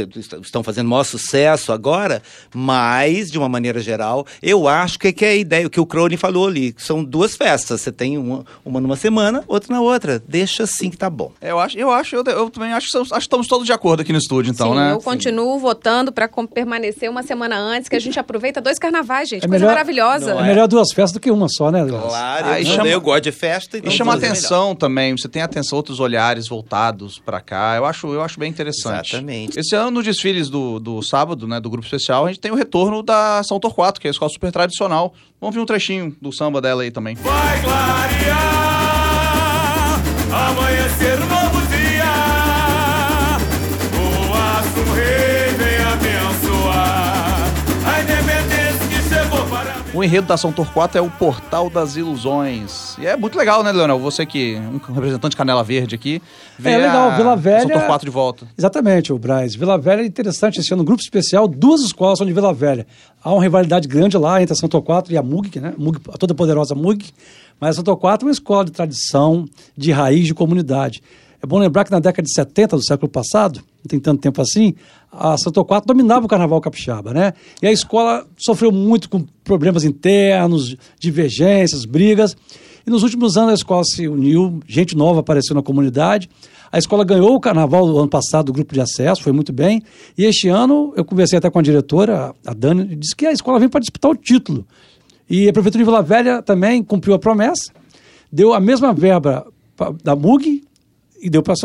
estão 0.42 0.64
fazendo 0.64 0.90
maior 0.90 1.04
sucesso 1.04 1.72
agora, 1.72 2.22
mas, 2.54 3.30
de 3.32 3.38
uma 3.42 3.50
maneira 3.50 3.80
geral, 3.80 4.26
eu 4.42 4.68
acho 4.68 4.98
que, 5.00 5.12
que 5.12 5.26
é 5.26 5.30
a 5.30 5.36
ideia, 5.36 5.68
o 5.68 5.70
que 5.70 5.80
o 5.80 5.86
Crone 5.86 6.18
falou 6.18 6.48
ali, 6.48 6.72
que 6.74 6.84
são 6.84 7.04
duas 7.04 7.36
festas. 7.36 7.82
Você 7.82 7.92
tem 7.92 8.18
uma, 8.18 8.46
uma 8.66 8.80
numa 8.80 8.96
semana, 8.96 9.44
outra 9.48 9.74
na 9.74 9.82
outra. 9.82 10.22
Deixa 10.28 10.64
assim 10.64 10.90
que 10.90 10.98
tá 10.98 11.10
bom. 11.10 11.32
Eu 11.42 11.60
acho, 11.60 11.78
eu 11.78 11.92
acho, 11.92 12.16
eu, 12.16 12.24
eu 12.26 12.50
também 12.50 12.72
acho 12.74 12.82
que, 12.86 12.88
estamos- 12.88 13.12
acho 13.12 13.20
que 13.20 13.26
estamos 13.26 13.48
todos 13.48 13.66
de 13.66 13.74
acordo 13.74 14.02
aqui 14.02 14.12
no 14.12 14.18
estúdio, 14.20 14.52
então, 14.52 14.72
Sim, 14.72 14.76
né? 14.80 14.92
eu 14.94 15.00
continuo 15.00 15.58
votando 15.60 16.12
para 16.12 16.28
permanecer 16.54 17.10
uma 17.10 17.24
semana 17.24 17.58
antes, 17.58 17.90
que 17.90 17.96
a 17.96 18.00
gente 18.00 18.20
aproveita 18.20 18.62
dois 18.62 18.78
carnavais, 18.80 19.30
gente. 19.30 19.46
É 19.46 19.48
Coisa 19.48 19.66
melhor- 19.66 19.74
maravilhosa. 19.76 20.32
É 20.34 20.44
melhor 20.44 20.68
duas 20.68 20.92
festas 20.92 21.14
do 21.14 21.20
que 21.20 21.32
uma 21.32 21.48
só, 21.50 21.72
né? 21.72 21.86
Claro, 21.86 22.48
Aí 22.48 22.64
eu, 22.66 22.72
chama- 22.76 22.88
eu 22.90 23.02
gosto 23.02 23.24
de 23.24 23.32
festa. 23.32 23.78
E 23.78 23.80
então 23.80 23.92
chama 23.92 24.12
duas 24.14 24.24
é 24.24 24.28
melhor. 24.28 24.38
atenção 24.40 24.76
também, 24.76 25.16
você 25.18 25.28
tem 25.28 25.42
atenção, 25.42 25.78
outros 25.78 26.00
olhares 26.00 26.48
voltados 26.48 27.20
pra 27.20 27.40
cá. 27.42 27.76
Eu 27.78 27.86
acho, 27.86 28.08
eu 28.14 28.22
acho 28.22 28.40
bem 28.40 28.50
interessante. 28.50 29.14
Exatamente. 29.16 29.60
Esse 29.60 29.76
ano, 29.76 29.92
no 29.92 30.04
desfiles 30.04 30.50
do, 30.50 30.80
do 30.80 31.02
sábado, 31.02 31.48
né, 31.48 31.60
do 31.60 31.70
grupo 31.70 31.86
especial, 31.86 32.26
a 32.26 32.28
gente 32.30 32.40
tem 32.40 32.52
o 32.52 32.56
retorno 32.56 33.02
da 33.04 33.31
São 33.44 33.60
Torquato, 33.60 34.00
que 34.00 34.08
é 34.08 34.10
a 34.10 34.12
escola 34.12 34.30
super 34.32 34.52
tradicional. 34.52 35.14
Vamos 35.40 35.56
ver 35.56 35.62
um 35.62 35.66
trechinho 35.66 36.16
do 36.22 36.32
samba 36.32 36.62
dela 36.62 36.84
aí 36.84 36.92
também. 36.92 37.16
Vai 37.16 37.62
clarear, 37.62 38.42
amanhecer 40.50 41.11
O 49.94 50.02
enredo 50.02 50.26
da 50.26 50.38
São 50.38 50.54
Torquato 50.54 50.98
é 50.98 51.02
o 51.02 51.10
Portal 51.10 51.70
das 51.70 51.98
Ilusões. 51.98 52.98
E 52.98 53.06
é 53.06 53.18
muito 53.18 53.38
legal, 53.38 53.62
né, 53.62 53.74
Leonel? 53.74 54.00
Você 54.00 54.26
que 54.26 54.56
um 54.56 54.94
representante 54.94 55.32
de 55.32 55.36
Canela 55.38 55.66
Verde 55.66 55.96
aqui. 55.96 56.22
É 56.64 56.78
legal, 56.78 57.18
Vila 57.18 57.36
Velha- 57.36 57.60
São 57.64 57.70
Torquato 57.72 58.06
de 58.06 58.12
volta. 58.12 58.48
Exatamente, 58.58 59.12
o 59.12 59.20
Braz. 59.20 59.54
Vila 59.54 59.78
Velha 59.78 60.02
é 60.02 60.06
interessante 60.06 60.62
esse 60.62 60.74
ano, 60.74 60.84
um 60.84 60.86
grupo 60.86 61.02
especial, 61.02 61.46
duas 61.46 61.82
escolas 61.82 62.20
são 62.20 62.26
de 62.26 62.32
Vila 62.32 62.54
Velha. 62.54 62.88
Há 63.22 63.34
uma 63.34 63.44
rivalidade 63.44 63.86
grande 63.86 64.18
lá 64.18 64.42
entre 64.42 64.54
a 64.54 64.56
São 64.56 64.70
Torquato 64.70 65.12
e 65.12 65.18
a 65.18 65.22
MUG, 65.22 65.60
né? 65.60 65.74
MUG, 65.78 66.00
a 66.14 66.18
toda 66.18 66.34
poderosa 66.34 66.74
MUG. 66.74 67.12
Mas 67.60 67.72
a 67.72 67.74
São 67.74 67.84
Torquato 67.84 68.24
é 68.24 68.28
uma 68.28 68.32
escola 68.32 68.64
de 68.64 68.72
tradição, 68.72 69.46
de 69.76 69.92
raiz, 69.92 70.26
de 70.26 70.34
comunidade. 70.34 71.04
É 71.44 71.46
bom 71.46 71.60
lembrar 71.60 71.84
que 71.84 71.92
na 71.92 72.00
década 72.00 72.26
de 72.26 72.34
70 72.34 72.78
do 72.78 72.86
século 72.86 73.12
passado, 73.12 73.60
não 73.84 73.90
tem 73.90 74.00
tanto 74.00 74.22
tempo 74.22 74.42
assim, 74.42 74.76
a 75.12 75.38
São 75.38 75.52
Torquato 75.52 75.88
dominava 75.88 76.26
o 76.26 76.30
carnaval 76.30 76.62
capixaba, 76.62 77.14
né? 77.14 77.34
E 77.62 77.68
a 77.68 77.72
escola 77.72 78.26
sofreu 78.38 78.72
muito 78.72 79.10
com 79.10 79.26
problemas 79.44 79.84
internos, 79.84 80.78
divergências, 81.00 81.84
brigas. 81.86 82.38
E 82.86 82.90
nos 82.90 83.04
últimos 83.04 83.38
anos 83.38 83.52
a 83.52 83.56
escola 83.56 83.84
se 83.84 84.08
uniu, 84.08 84.60
gente 84.68 84.96
nova 84.96 85.20
apareceu 85.20 85.56
na 85.56 85.62
comunidade. 85.62 86.30
A 86.72 86.78
escola 86.78 87.04
ganhou 87.04 87.36
o 87.36 87.40
carnaval 87.40 87.86
do 87.86 87.98
ano 87.98 88.08
passado 88.08 88.46
do 88.46 88.54
grupo 88.54 88.74
de 88.74 88.80
acesso, 88.80 89.22
foi 89.22 89.34
muito 89.34 89.52
bem. 89.52 89.82
E 90.18 90.24
este 90.24 90.48
ano 90.48 90.94
eu 90.96 91.04
conversei 91.04 91.38
até 91.38 91.50
com 91.50 91.60
a 91.60 91.62
diretora, 91.62 92.34
a 92.46 92.54
Dani, 92.54 92.94
e 92.94 92.96
disse 92.96 93.16
que 93.16 93.26
a 93.26 93.32
escola 93.32 93.60
vem 93.60 93.68
para 93.68 93.82
disputar 93.82 94.12
o 94.12 94.16
título. 94.16 94.66
E 95.30 95.50
a 95.50 95.54
Prefeitura 95.54 95.84
de 95.84 95.90
Vila 95.90 96.02
Velha 96.02 96.42
também 96.42 96.82
cumpriu 96.84 97.14
a 97.14 97.20
promessa, 97.20 97.72
deu 98.32 98.54
a 98.54 98.60
mesma 98.60 98.94
verba 98.94 99.46
da 100.04 100.16
MUG 100.16 100.64
e 101.22 101.30
deu 101.30 101.44
para 101.44 101.56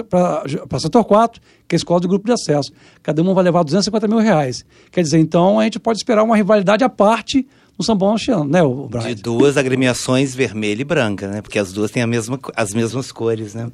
São 0.78 0.90
Torquato, 0.90 1.40
que 1.68 1.74
é 1.74 1.76
a 1.76 1.78
escola 1.78 2.00
do 2.00 2.08
grupo 2.08 2.26
de 2.26 2.32
acesso. 2.32 2.70
Cada 3.02 3.22
um 3.22 3.34
vai 3.34 3.44
levar 3.44 3.62
250 3.62 4.08
mil 4.08 4.18
reais. 4.18 4.64
Quer 4.90 5.02
dizer, 5.02 5.18
então 5.18 5.58
a 5.58 5.64
gente 5.64 5.78
pode 5.78 5.98
esperar 5.98 6.22
uma 6.22 6.36
rivalidade 6.36 6.84
à 6.84 6.88
parte 6.88 7.46
no 7.78 7.84
São 7.84 7.98
ano, 8.30 8.44
né, 8.44 8.62
o 8.62 8.88
Brian? 8.88 9.14
De 9.14 9.22
duas 9.22 9.58
agremiações 9.58 10.34
vermelha 10.34 10.80
e 10.80 10.84
branca, 10.84 11.28
né? 11.28 11.42
Porque 11.42 11.58
as 11.58 11.72
duas 11.72 11.90
têm 11.90 12.02
a 12.02 12.06
mesma, 12.06 12.38
as 12.56 12.72
mesmas 12.72 13.12
cores, 13.12 13.54
né? 13.54 13.70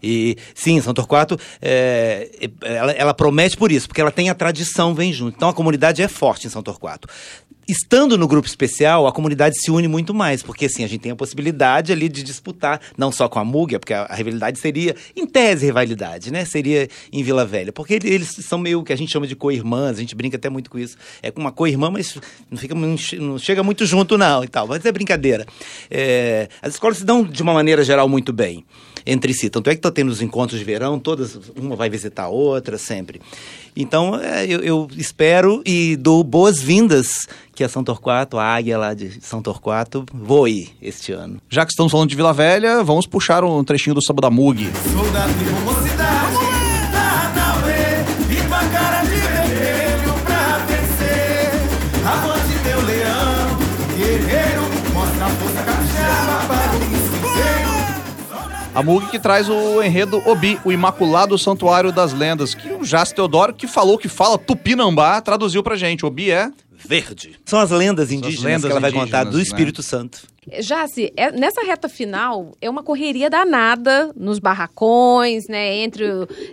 E 0.00 0.36
sim, 0.54 0.80
São 0.80 0.94
Torquato, 0.94 1.36
é, 1.60 2.48
ela, 2.62 2.92
ela 2.92 3.14
promete 3.14 3.56
por 3.56 3.72
isso, 3.72 3.88
porque 3.88 4.00
ela 4.00 4.12
tem 4.12 4.30
a 4.30 4.34
tradição, 4.34 4.94
vem 4.94 5.12
junto. 5.12 5.34
Então 5.36 5.48
a 5.48 5.54
comunidade 5.54 6.00
é 6.00 6.06
forte 6.06 6.46
em 6.46 6.50
São 6.50 6.62
Torquato. 6.62 7.08
Estando 7.68 8.18
no 8.18 8.26
grupo 8.26 8.46
especial, 8.48 9.06
a 9.06 9.12
comunidade 9.12 9.54
se 9.60 9.70
une 9.70 9.86
muito 9.86 10.12
mais, 10.12 10.42
porque 10.42 10.66
assim, 10.66 10.82
a 10.82 10.88
gente 10.88 11.00
tem 11.00 11.12
a 11.12 11.16
possibilidade 11.16 11.92
ali 11.92 12.08
de 12.08 12.22
disputar, 12.22 12.80
não 12.98 13.12
só 13.12 13.28
com 13.28 13.38
a 13.38 13.44
Múgia, 13.44 13.78
porque 13.78 13.94
a, 13.94 14.02
a 14.02 14.14
rivalidade 14.14 14.58
seria, 14.58 14.96
em 15.14 15.24
tese, 15.26 15.66
rivalidade, 15.66 16.32
né? 16.32 16.44
Seria 16.44 16.88
em 17.12 17.22
Vila 17.22 17.44
Velha, 17.46 17.72
porque 17.72 17.94
ele- 17.94 18.08
eles 18.12 18.28
são 18.30 18.58
meio 18.58 18.82
que 18.82 18.92
a 18.92 18.96
gente 18.96 19.12
chama 19.12 19.26
de 19.28 19.36
co-irmãs, 19.36 19.96
a 19.96 20.00
gente 20.00 20.14
brinca 20.16 20.36
até 20.36 20.48
muito 20.50 20.68
com 20.68 20.78
isso. 20.78 20.96
É 21.22 21.30
com 21.30 21.40
uma 21.40 21.52
co-irmã, 21.52 21.88
mas 21.90 22.18
não, 22.50 22.58
fica, 22.58 22.74
não 22.74 23.38
chega 23.38 23.62
muito 23.62 23.86
junto, 23.86 24.18
não, 24.18 24.42
e 24.42 24.48
tal. 24.48 24.66
Mas 24.66 24.84
é 24.84 24.90
brincadeira. 24.90 25.46
É, 25.90 26.48
as 26.60 26.74
escolas 26.74 26.98
se 26.98 27.04
dão, 27.04 27.22
de 27.22 27.42
uma 27.42 27.54
maneira 27.54 27.84
geral, 27.84 28.08
muito 28.08 28.32
bem 28.32 28.64
entre 29.06 29.32
si. 29.34 29.50
Tanto 29.50 29.68
é 29.70 29.74
que 29.74 29.78
está 29.78 29.90
tendo 29.90 30.10
os 30.10 30.22
encontros 30.22 30.58
de 30.58 30.64
verão, 30.64 30.98
todas, 30.98 31.38
uma 31.56 31.76
vai 31.76 31.88
visitar 31.88 32.24
a 32.24 32.28
outra, 32.28 32.78
sempre. 32.78 33.20
Então, 33.74 34.18
é, 34.20 34.44
eu, 34.46 34.60
eu 34.60 34.88
espero 34.96 35.62
e 35.64 35.96
dou 35.96 36.22
boas-vindas 36.22 37.26
que 37.54 37.64
a 37.64 37.68
São 37.68 37.82
Torquato, 37.82 38.38
a 38.38 38.44
águia 38.44 38.78
lá 38.78 38.94
de 38.94 39.20
São 39.22 39.42
Torquato, 39.42 40.04
voe 40.12 40.70
este 40.80 41.12
ano. 41.12 41.40
Já 41.48 41.64
que 41.64 41.72
estamos 41.72 41.90
falando 41.90 42.08
de 42.08 42.16
Vila 42.16 42.32
Velha, 42.32 42.82
vamos 42.82 43.06
puxar 43.06 43.44
um 43.44 43.62
trechinho 43.64 43.94
do 43.94 44.04
samba 44.04 44.22
da 44.22 44.30
MUG. 44.30 44.70
Sou 44.92 45.10
da 45.10 45.24
tribo 45.24 45.60
mocidade, 45.60 46.41
A 58.74 58.82
MUG 58.82 59.10
que 59.10 59.18
traz 59.18 59.50
o 59.50 59.82
enredo 59.82 60.22
Obi, 60.26 60.58
o 60.64 60.72
Imaculado 60.72 61.36
Santuário 61.36 61.92
das 61.92 62.14
Lendas, 62.14 62.54
que 62.54 62.72
o 62.72 62.82
Jácio 62.82 63.14
Teodoro, 63.14 63.52
que 63.52 63.66
falou 63.66 63.98
que 63.98 64.08
fala 64.08 64.38
tupinambá, 64.38 65.20
traduziu 65.20 65.62
pra 65.62 65.76
gente. 65.76 66.06
Obi 66.06 66.30
é... 66.30 66.50
Verde. 66.84 67.38
São 67.44 67.60
as 67.60 67.70
lendas 67.70 68.10
indígenas 68.10 68.42
lendas 68.42 68.64
que 68.64 68.70
ela 68.72 68.80
vai 68.80 68.90
contar 68.90 69.24
do 69.24 69.36
né? 69.36 69.42
Espírito 69.42 69.82
Santo. 69.82 70.31
Jace, 70.60 71.12
é- 71.16 71.30
nessa 71.30 71.62
reta 71.62 71.88
final 71.88 72.50
é 72.60 72.68
uma 72.68 72.82
correria 72.82 73.30
danada 73.30 74.10
nos 74.16 74.40
barracões, 74.40 75.44
né? 75.48 75.76
Entre 75.76 76.04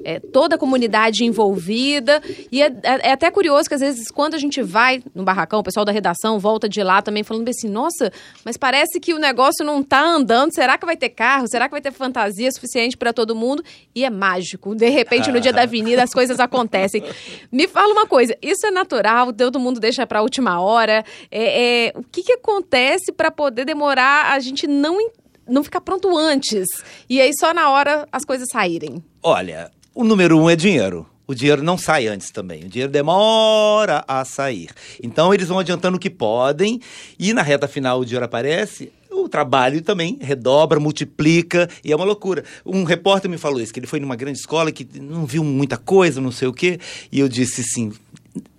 é, 0.03 0.19
toda 0.19 0.55
a 0.55 0.57
comunidade 0.59 1.25
envolvida. 1.25 2.21
E 2.51 2.61
é, 2.61 2.67
é- 2.67 3.09
é 3.09 3.11
até 3.11 3.31
curioso 3.31 3.67
que 3.67 3.73
às 3.73 3.81
vezes 3.81 4.11
quando 4.11 4.35
a 4.35 4.37
gente 4.37 4.61
vai 4.61 5.01
no 5.15 5.23
barracão, 5.23 5.59
o 5.59 5.63
pessoal 5.63 5.83
da 5.83 5.91
redação 5.91 6.37
volta 6.37 6.69
de 6.69 6.83
lá 6.83 7.01
também 7.01 7.23
falando 7.23 7.49
assim, 7.49 7.67
nossa, 7.67 8.11
mas 8.45 8.57
parece 8.57 8.99
que 8.99 9.11
o 9.11 9.17
negócio 9.17 9.65
não 9.65 9.81
tá 9.81 10.01
andando. 10.05 10.53
Será 10.53 10.77
que 10.77 10.85
vai 10.85 10.95
ter 10.95 11.09
carro? 11.09 11.47
Será 11.47 11.65
que 11.65 11.71
vai 11.71 11.81
ter 11.81 11.91
fantasia 11.91 12.51
suficiente 12.51 12.95
para 12.95 13.11
todo 13.11 13.35
mundo? 13.35 13.63
E 13.95 14.05
é 14.05 14.09
mágico. 14.11 14.75
De 14.75 14.87
repente, 14.89 15.31
no 15.31 15.41
dia 15.41 15.51
da 15.51 15.63
avenida, 15.63 16.03
as 16.03 16.13
coisas 16.13 16.39
acontecem. 16.39 17.03
Me 17.51 17.67
fala 17.67 17.91
uma 17.91 18.05
coisa, 18.05 18.37
isso 18.39 18.67
é 18.67 18.71
natural? 18.71 19.33
Todo 19.33 19.59
mundo 19.59 19.79
deixa 19.79 20.05
para 20.05 20.19
a 20.19 20.21
última 20.21 20.61
hora? 20.61 21.03
É, 21.31 21.87
é, 21.87 21.93
o 21.95 22.03
que, 22.03 22.21
que 22.21 22.33
acontece 22.33 23.11
para 23.11 23.31
poder 23.31 23.65
demorar 23.79 24.33
a 24.33 24.39
gente 24.41 24.67
não, 24.67 24.97
não 25.47 25.63
ficar 25.63 25.79
pronto 25.79 26.17
antes? 26.17 26.67
E 27.09 27.21
aí 27.21 27.31
só 27.39 27.53
na 27.53 27.69
hora 27.69 28.05
as 28.11 28.25
coisas 28.25 28.49
saírem. 28.51 29.01
Olha, 29.23 29.71
o 29.95 30.03
número 30.03 30.37
um 30.37 30.49
é 30.49 30.55
dinheiro. 30.55 31.07
O 31.25 31.33
dinheiro 31.33 31.63
não 31.63 31.77
sai 31.77 32.07
antes 32.07 32.29
também. 32.29 32.65
O 32.65 32.67
dinheiro 32.67 32.91
demora 32.91 34.03
a 34.05 34.25
sair. 34.25 34.69
Então 35.01 35.33
eles 35.33 35.47
vão 35.47 35.59
adiantando 35.59 35.95
o 35.95 35.99
que 35.99 36.09
podem 36.09 36.81
e 37.17 37.33
na 37.33 37.41
reta 37.41 37.69
final 37.69 38.01
o 38.01 38.05
dinheiro 38.05 38.25
aparece. 38.25 38.91
O 39.09 39.29
trabalho 39.29 39.81
também 39.81 40.17
redobra, 40.19 40.79
multiplica 40.79 41.69
e 41.83 41.93
é 41.93 41.95
uma 41.95 42.05
loucura. 42.05 42.43
Um 42.65 42.83
repórter 42.83 43.31
me 43.31 43.37
falou 43.37 43.61
isso, 43.61 43.73
que 43.73 43.79
ele 43.79 43.87
foi 43.87 43.99
numa 43.99 44.15
grande 44.15 44.39
escola 44.39 44.71
que 44.71 44.87
não 44.99 45.25
viu 45.25 45.43
muita 45.43 45.77
coisa, 45.77 46.19
não 46.19 46.31
sei 46.31 46.47
o 46.47 46.53
quê, 46.53 46.79
e 47.11 47.19
eu 47.19 47.27
disse 47.27 47.61
assim: 47.61 47.91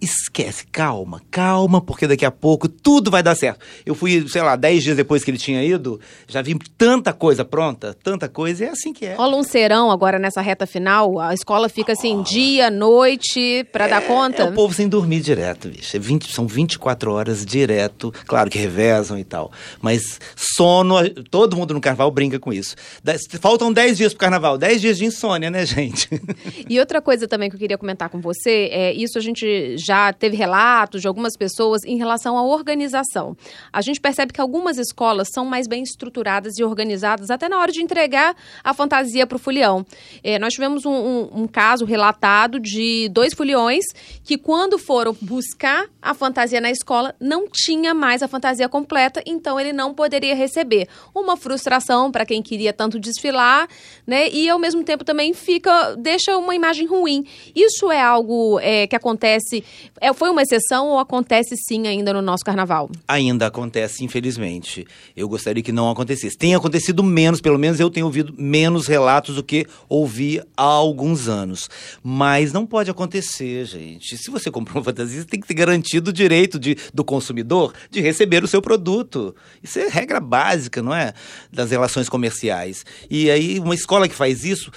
esquece, 0.01 0.67
calma, 0.67 1.21
calma, 1.31 1.81
porque 1.81 2.07
daqui 2.07 2.25
a 2.25 2.31
pouco 2.31 2.69
tudo 2.69 3.11
vai 3.11 3.23
dar 3.23 3.35
certo. 3.35 3.61
Eu 3.85 3.95
fui, 3.95 4.27
sei 4.29 4.43
lá, 4.43 4.57
dez 4.57 4.83
dias 4.83 4.97
depois 4.97 5.23
que 5.23 5.31
ele 5.31 5.39
tinha 5.39 5.63
ido, 5.63 6.01
já 6.27 6.41
vi 6.43 6.57
tanta 6.79 7.13
coisa 7.13 7.45
pronta, 7.45 7.97
tanta 8.03 8.29
coisa, 8.29 8.65
e 8.65 8.69
é 8.69 8.71
assim 8.71 8.93
que 8.93 9.05
é. 9.07 9.15
Rola 9.15 9.37
um 9.37 9.43
serão 9.43 9.91
agora 9.91 10.19
nessa 10.19 10.41
reta 10.41 10.67
final? 10.67 11.19
A 11.21 11.35
escola 11.35 11.69
fica 11.69 11.93
assim, 11.93 12.23
dia, 12.23 12.71
noite, 12.71 13.65
para 13.73 13.87
dar 13.89 14.03
É 14.03 14.07
conta? 14.07 14.45
o 14.47 14.53
povo 14.53 14.73
sem 14.75 14.89
dormir 14.89 15.21
direto, 15.21 15.69
bicho. 15.69 15.97
É 15.97 16.01
20, 16.01 16.33
são 16.33 16.47
24 16.47 17.13
horas 17.13 17.45
direto. 17.45 18.13
Claro 18.27 18.49
que 18.51 18.59
revezam 18.59 19.19
e 19.19 19.25
tal. 19.25 19.51
Mas 19.83 20.19
sono, 20.37 20.97
todo 21.31 21.57
mundo 21.57 21.75
no 21.75 21.81
carnaval 21.81 22.11
brinca 22.11 22.39
com 22.39 22.53
isso. 22.53 22.75
Dez- 23.05 23.27
faltam 23.41 23.73
10 23.73 23.97
dias 23.99 24.13
pro 24.13 24.21
carnaval. 24.21 24.57
10 24.57 24.81
dias 24.81 24.99
de 24.99 25.05
insônia, 25.05 25.51
né, 25.51 25.67
gente? 25.67 26.09
E 26.69 26.79
outra 26.79 27.01
coisa 27.03 27.27
também 27.27 27.49
que 27.51 27.57
eu 27.57 27.61
queria 27.61 27.77
comentar 27.79 28.09
com 28.09 28.21
você, 28.21 28.69
é 28.71 28.93
isso 28.93 29.19
a 29.19 29.21
gente 29.21 29.77
já 29.77 29.90
teve 30.19 30.37
relatos 30.37 31.01
de 31.01 31.09
algumas 31.09 31.37
pessoas 31.37 31.83
em 31.85 31.97
relação 31.97 32.37
à 32.39 32.43
organização. 32.43 33.37
A 33.73 33.81
gente 33.83 34.01
percebe 34.01 34.33
que 34.33 34.41
algumas 34.41 34.79
escolas 34.79 35.29
são 35.33 35.45
mais 35.45 35.67
bem 35.67 35.83
estruturadas 35.83 36.59
e 36.59 36.65
organizadas 36.65 37.31
até 37.31 37.49
na 37.49 37.59
hora 37.59 37.73
de 37.73 37.83
entregar 37.83 38.35
a 38.63 38.73
fantasia 38.73 39.27
para 39.27 39.37
o 39.37 39.39
folião. 39.39 39.85
É, 40.23 40.39
nós 40.39 40.53
tivemos 40.55 40.85
um, 40.87 40.93
um- 40.93 41.43
um 41.43 41.47
caso 41.47 41.85
relatado 41.85 42.59
de 42.61 43.09
dois 43.11 43.35
foliões 43.35 43.85
que 44.25 44.37
quando 44.39 44.79
foram 44.79 45.17
buscar 45.21 45.87
a 46.01 46.15
fantasia 46.15 46.61
na 46.61 46.71
escola 46.71 47.15
não 47.21 47.47
tinha 47.53 47.93
mais 47.95 48.23
a 48.23 48.29
fantasia 48.29 48.69
completa, 48.69 49.23
então 49.27 49.59
ele 49.59 49.73
não 49.73 49.93
poderia 49.95 50.35
receber. 50.35 50.89
Uma 51.15 51.37
frustração 51.37 52.11
para 52.11 52.25
quem 52.25 52.43
queria 52.43 52.73
tanto 52.73 52.99
desfilar, 52.99 53.69
né? 54.07 54.29
E 54.31 54.49
ao 54.49 54.59
mesmo 54.59 54.83
tempo 54.85 55.05
também 55.05 55.33
fica 55.35 55.95
deixa 55.97 56.37
uma 56.37 56.55
imagem 56.55 56.87
ruim. 56.87 57.27
Isso 57.55 57.91
é 57.91 58.01
algo 58.01 58.59
é, 58.61 58.87
que 58.87 58.97
acontece, 58.97 59.65
é, 60.01 60.13
foi 60.13 60.31
uma 60.31 60.43
exceção 60.43 60.89
ou 60.89 60.99
acontece 60.99 61.55
sim 61.69 61.87
ainda 61.87 62.13
no 62.13 62.23
nosso 62.23 62.45
carnaval? 62.45 62.91
Ainda 63.07 63.47
acontece, 63.47 64.05
infelizmente. 64.05 64.87
Eu 65.17 65.29
gostaria 65.29 65.63
que 65.63 65.73
não 65.73 65.91
acontecesse. 65.91 66.37
Tem 66.37 66.55
acontecido 66.55 67.03
menos, 67.03 67.41
pelo 67.41 67.59
menos 67.59 67.81
eu 67.81 67.91
tenho 67.91 68.07
ouvido 68.07 68.35
menos 68.37 68.87
relatos 68.87 69.35
do 69.35 69.43
que 69.43 69.67
ouvi 69.89 70.41
há 70.57 70.63
alguns 70.63 71.29
anos. 71.29 71.69
Mas 72.03 72.53
não 72.53 72.67
pode 72.67 72.91
acontecer, 72.91 73.65
gente. 73.65 74.17
Se 74.17 74.31
você 74.31 74.51
comprou 74.51 74.79
uma 74.79 74.85
fantasia, 74.85 75.21
você 75.21 75.27
tem 75.27 75.41
que 75.41 75.47
ter 75.47 75.55
garantido 75.55 76.11
o 76.11 76.13
direito 76.13 76.59
de, 76.59 76.77
do 76.93 77.05
consumidor 77.05 77.73
de 77.91 78.01
receber 78.01 78.45
o 78.45 78.49
seu 78.49 78.63
produto. 78.63 79.35
Isso 79.63 79.79
é 79.79 79.89
regra 79.89 80.21
básica, 80.21 80.83
não 80.83 80.95
é? 80.95 81.13
Das 81.53 81.71
relações 81.71 82.09
comerciais. 82.09 82.85
E 83.11 83.31
aí, 83.31 83.59
uma 83.59 83.75
escola 83.75 84.09
que 84.09 84.15
faz 84.15 84.45
isso 84.45 84.71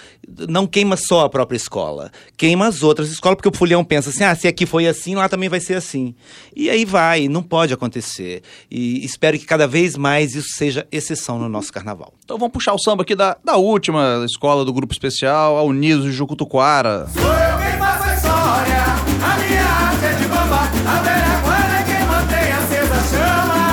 não 0.47 0.65
queima 0.65 0.97
só 0.97 1.25
a 1.25 1.29
própria 1.29 1.57
escola, 1.57 2.11
queima 2.37 2.67
as 2.67 2.83
outras 2.83 3.09
escolas, 3.09 3.35
porque 3.35 3.49
o 3.49 3.57
fulhão 3.57 3.83
pensa 3.83 4.09
assim: 4.09 4.23
ah, 4.23 4.35
se 4.35 4.47
aqui 4.47 4.65
foi 4.65 4.87
assim, 4.87 4.92
assim, 4.93 5.15
lá 5.15 5.27
também 5.27 5.49
vai 5.49 5.59
ser 5.59 5.73
assim. 5.73 6.15
E 6.55 6.69
aí 6.69 6.85
vai, 6.85 7.27
não 7.27 7.43
pode 7.43 7.73
acontecer. 7.73 8.41
E 8.71 9.03
espero 9.03 9.37
que 9.37 9.45
cada 9.45 9.67
vez 9.67 9.97
mais 9.97 10.33
isso 10.33 10.55
seja 10.55 10.87
exceção 10.91 11.37
no 11.37 11.49
nosso 11.49 11.73
carnaval. 11.73 12.13
Então 12.23 12.37
vamos 12.37 12.53
puxar 12.53 12.73
o 12.73 12.79
samba 12.79 13.03
aqui 13.03 13.15
da, 13.15 13.37
da 13.43 13.57
última 13.57 14.23
escola 14.25 14.63
do 14.63 14.71
grupo 14.71 14.93
especial, 14.93 15.57
a 15.57 15.63
Uniso 15.63 16.03
de 16.03 16.11
Jucutuquara. 16.11 17.07
Sou 17.13 17.21
eu 17.21 17.57
quem 17.57 17.77
faço 17.77 18.03
a 18.03 18.15
história, 18.15 18.83
a 19.21 19.37
minha 19.37 19.63
arte 19.63 20.05
é 20.05 20.13
de 20.13 20.25
bamba, 20.25 20.61
a 20.87 21.01
velha 21.01 21.41
guarda 21.43 21.75
é 21.75 21.83
quem 21.83 22.05
mantém 22.05 22.51
acesa 22.53 22.93
a 22.93 23.03
chama. 23.03 23.63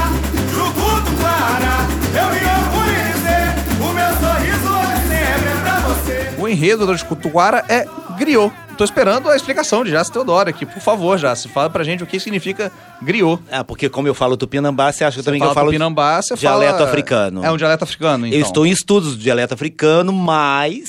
Jucutuquara, 0.54 1.74
eu 2.16 2.26
me 2.34 2.42
orgulho 2.58 2.96
em 2.96 3.12
dizer, 3.12 3.46
o 3.78 3.92
meu 3.92 4.12
sorriso 4.18 4.68
hoje 4.68 5.00
sempre 5.08 5.48
é 5.48 5.60
pra 5.62 5.80
você. 5.80 6.40
O 6.40 6.48
enredo 6.48 6.86
da 6.86 6.94
Jucutuquara 6.94 7.64
é 7.68 7.86
griot 8.18 8.52
Tô 8.80 8.84
esperando 8.84 9.28
a 9.28 9.36
explicação 9.36 9.84
de 9.84 9.90
Jace 9.90 10.10
Teodoro 10.10 10.48
aqui. 10.48 10.64
Por 10.64 10.80
favor, 10.80 11.18
Jace, 11.18 11.50
fala 11.50 11.68
pra 11.68 11.84
gente 11.84 12.02
o 12.02 12.06
que 12.06 12.18
significa 12.18 12.72
griot. 13.02 13.42
Ah, 13.52 13.62
porque 13.62 13.90
como 13.90 14.08
eu 14.08 14.14
falo 14.14 14.38
tupinambá, 14.38 14.90
você 14.90 15.04
acha 15.04 15.22
também 15.22 15.38
que 15.38 15.46
eu 15.46 15.52
falo 15.52 15.66
Tupinambá, 15.66 16.22
você 16.22 16.34
dialeto 16.34 16.78
fala... 16.78 16.88
africano. 16.88 17.44
É 17.44 17.52
um 17.52 17.58
dialeto 17.58 17.84
africano, 17.84 18.26
então. 18.26 18.38
Eu 18.38 18.42
estou 18.42 18.64
em 18.64 18.70
estudos 18.70 19.18
do 19.18 19.22
dialeto 19.22 19.52
africano, 19.52 20.14
mas 20.14 20.88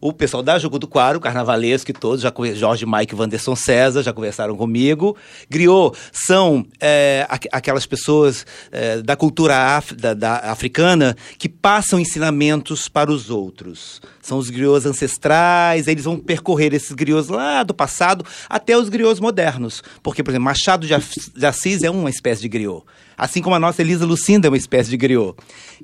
o 0.00 0.12
pessoal 0.12 0.42
da 0.42 0.58
Jucutuquara, 0.58 1.18
o 1.18 1.20
carnavalesco 1.20 1.90
e 1.90 1.94
todos, 1.94 2.22
já 2.22 2.32
Jorge 2.54 2.86
Mike 2.86 3.14
Wanderson 3.14 3.54
César, 3.54 4.02
já 4.02 4.12
conversaram 4.12 4.56
comigo. 4.56 5.16
Griot 5.48 5.96
são 6.12 6.64
é, 6.80 7.26
aqu- 7.28 7.48
aquelas 7.52 7.84
pessoas 7.86 8.46
é, 8.72 9.02
da 9.02 9.14
cultura 9.16 9.76
af- 9.76 9.92
da- 9.94 10.14
da 10.14 10.36
africana 10.50 11.16
que 11.38 11.48
passam 11.48 12.00
ensinamentos 12.00 12.88
para 12.88 13.10
os 13.12 13.28
outros. 13.30 14.00
São 14.22 14.38
os 14.38 14.48
griots 14.48 14.86
ancestrais, 14.86 15.86
eles 15.88 16.04
vão 16.04 16.16
percorrer 16.18 16.72
esses 16.72 16.92
griots 16.92 17.28
lá 17.28 17.62
do 17.62 17.74
passado 17.74 18.24
até 18.48 18.76
os 18.76 18.88
griots 18.88 19.20
modernos. 19.20 19.82
Porque, 20.02 20.22
por 20.22 20.30
exemplo, 20.30 20.44
Machado 20.44 20.86
de 20.86 21.46
Assis 21.46 21.82
é 21.82 21.90
uma 21.90 22.08
espécie 22.10 22.40
de 22.42 22.48
griot. 22.48 22.82
Assim 23.20 23.42
como 23.42 23.54
a 23.54 23.58
nossa 23.58 23.82
Elisa 23.82 24.06
Lucinda 24.06 24.46
é 24.46 24.50
uma 24.50 24.56
espécie 24.56 24.88
de 24.88 24.96
griot. 24.96 25.34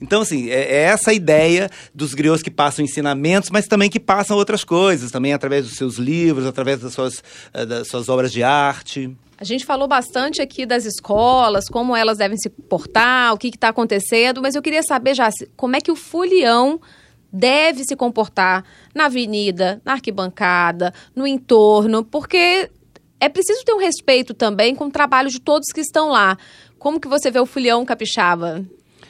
Então, 0.00 0.22
assim, 0.22 0.48
é, 0.48 0.62
é 0.62 0.82
essa 0.84 1.12
ideia 1.12 1.68
dos 1.94 2.14
griots 2.14 2.42
que 2.42 2.50
passam 2.50 2.82
ensinamentos, 2.82 3.50
mas 3.50 3.66
também 3.66 3.90
que 3.90 4.00
passam 4.00 4.38
outras 4.38 4.64
coisas, 4.64 5.10
também 5.10 5.34
através 5.34 5.66
dos 5.66 5.76
seus 5.76 5.96
livros, 5.96 6.46
através 6.46 6.80
das 6.80 6.94
suas, 6.94 7.22
eh, 7.52 7.66
das 7.66 7.88
suas 7.88 8.08
obras 8.08 8.32
de 8.32 8.42
arte. 8.42 9.14
A 9.36 9.44
gente 9.44 9.66
falou 9.66 9.86
bastante 9.86 10.40
aqui 10.40 10.64
das 10.64 10.86
escolas, 10.86 11.68
como 11.68 11.94
elas 11.94 12.16
devem 12.16 12.38
se 12.38 12.48
portar, 12.48 13.34
o 13.34 13.36
que 13.36 13.48
está 13.48 13.68
acontecendo, 13.68 14.40
mas 14.40 14.54
eu 14.54 14.62
queria 14.62 14.82
saber, 14.82 15.14
já 15.14 15.28
como 15.58 15.76
é 15.76 15.80
que 15.82 15.92
o 15.92 15.96
folião 15.96 16.80
deve 17.30 17.84
se 17.84 17.94
comportar 17.94 18.64
na 18.94 19.06
avenida, 19.06 19.78
na 19.84 19.92
arquibancada, 19.92 20.94
no 21.14 21.26
entorno, 21.26 22.02
porque 22.02 22.70
é 23.18 23.28
preciso 23.28 23.64
ter 23.64 23.72
um 23.72 23.78
respeito 23.78 24.34
também 24.34 24.74
com 24.74 24.86
o 24.86 24.90
trabalho 24.90 25.30
de 25.30 25.40
todos 25.40 25.66
que 25.72 25.80
estão 25.80 26.10
lá. 26.10 26.36
Como 26.78 27.00
que 27.00 27.08
você 27.08 27.30
vê 27.30 27.40
o 27.40 27.46
folião 27.46 27.84
capixaba? 27.84 28.64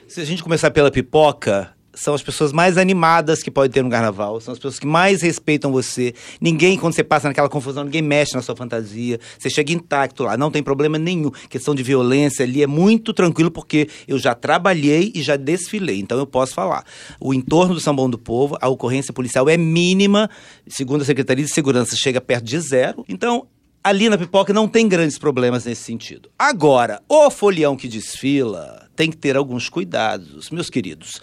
Se 0.08 0.20
a 0.20 0.24
gente 0.24 0.42
começar 0.42 0.70
pela 0.70 0.90
pipoca, 0.90 1.76
são 1.96 2.14
as 2.14 2.22
pessoas 2.22 2.52
mais 2.52 2.76
animadas 2.76 3.42
que 3.42 3.50
pode 3.50 3.72
ter 3.72 3.82
no 3.82 3.90
carnaval, 3.90 4.40
são 4.40 4.52
as 4.52 4.58
pessoas 4.58 4.78
que 4.78 4.86
mais 4.86 5.22
respeitam 5.22 5.72
você. 5.72 6.14
Ninguém, 6.40 6.78
quando 6.78 6.94
você 6.94 7.02
passa 7.02 7.26
naquela 7.26 7.48
confusão, 7.48 7.84
ninguém 7.84 8.02
mexe 8.02 8.34
na 8.34 8.42
sua 8.42 8.54
fantasia. 8.54 9.18
Você 9.38 9.50
chega 9.50 9.72
intacto 9.72 10.22
lá, 10.22 10.36
não 10.36 10.50
tem 10.50 10.62
problema 10.62 10.98
nenhum. 10.98 11.30
Questão 11.48 11.74
de 11.74 11.82
violência 11.82 12.44
ali 12.44 12.62
é 12.62 12.66
muito 12.66 13.12
tranquilo, 13.12 13.50
porque 13.50 13.88
eu 14.06 14.18
já 14.18 14.34
trabalhei 14.34 15.10
e 15.14 15.22
já 15.22 15.36
desfilei, 15.36 15.98
então 15.98 16.18
eu 16.18 16.26
posso 16.26 16.54
falar. 16.54 16.84
O 17.18 17.32
entorno 17.32 17.74
do 17.74 17.80
São 17.80 17.96
Bom 17.96 18.08
do 18.08 18.18
Povo, 18.18 18.56
a 18.60 18.68
ocorrência 18.68 19.12
policial 19.12 19.48
é 19.48 19.56
mínima, 19.56 20.28
segundo 20.68 21.02
a 21.02 21.04
Secretaria 21.04 21.44
de 21.44 21.52
Segurança, 21.52 21.96
chega 21.96 22.20
perto 22.20 22.44
de 22.44 22.60
zero. 22.60 23.04
Então, 23.08 23.48
ali 23.86 24.08
na 24.08 24.18
pipoca 24.18 24.52
não 24.52 24.66
tem 24.66 24.88
grandes 24.88 25.16
problemas 25.16 25.64
nesse 25.64 25.84
sentido. 25.84 26.28
Agora, 26.36 27.00
o 27.08 27.30
folião 27.30 27.76
que 27.76 27.86
desfila 27.86 28.88
tem 28.96 29.08
que 29.08 29.16
ter 29.16 29.36
alguns 29.36 29.68
cuidados, 29.68 30.50
meus 30.50 30.68
queridos. 30.68 31.20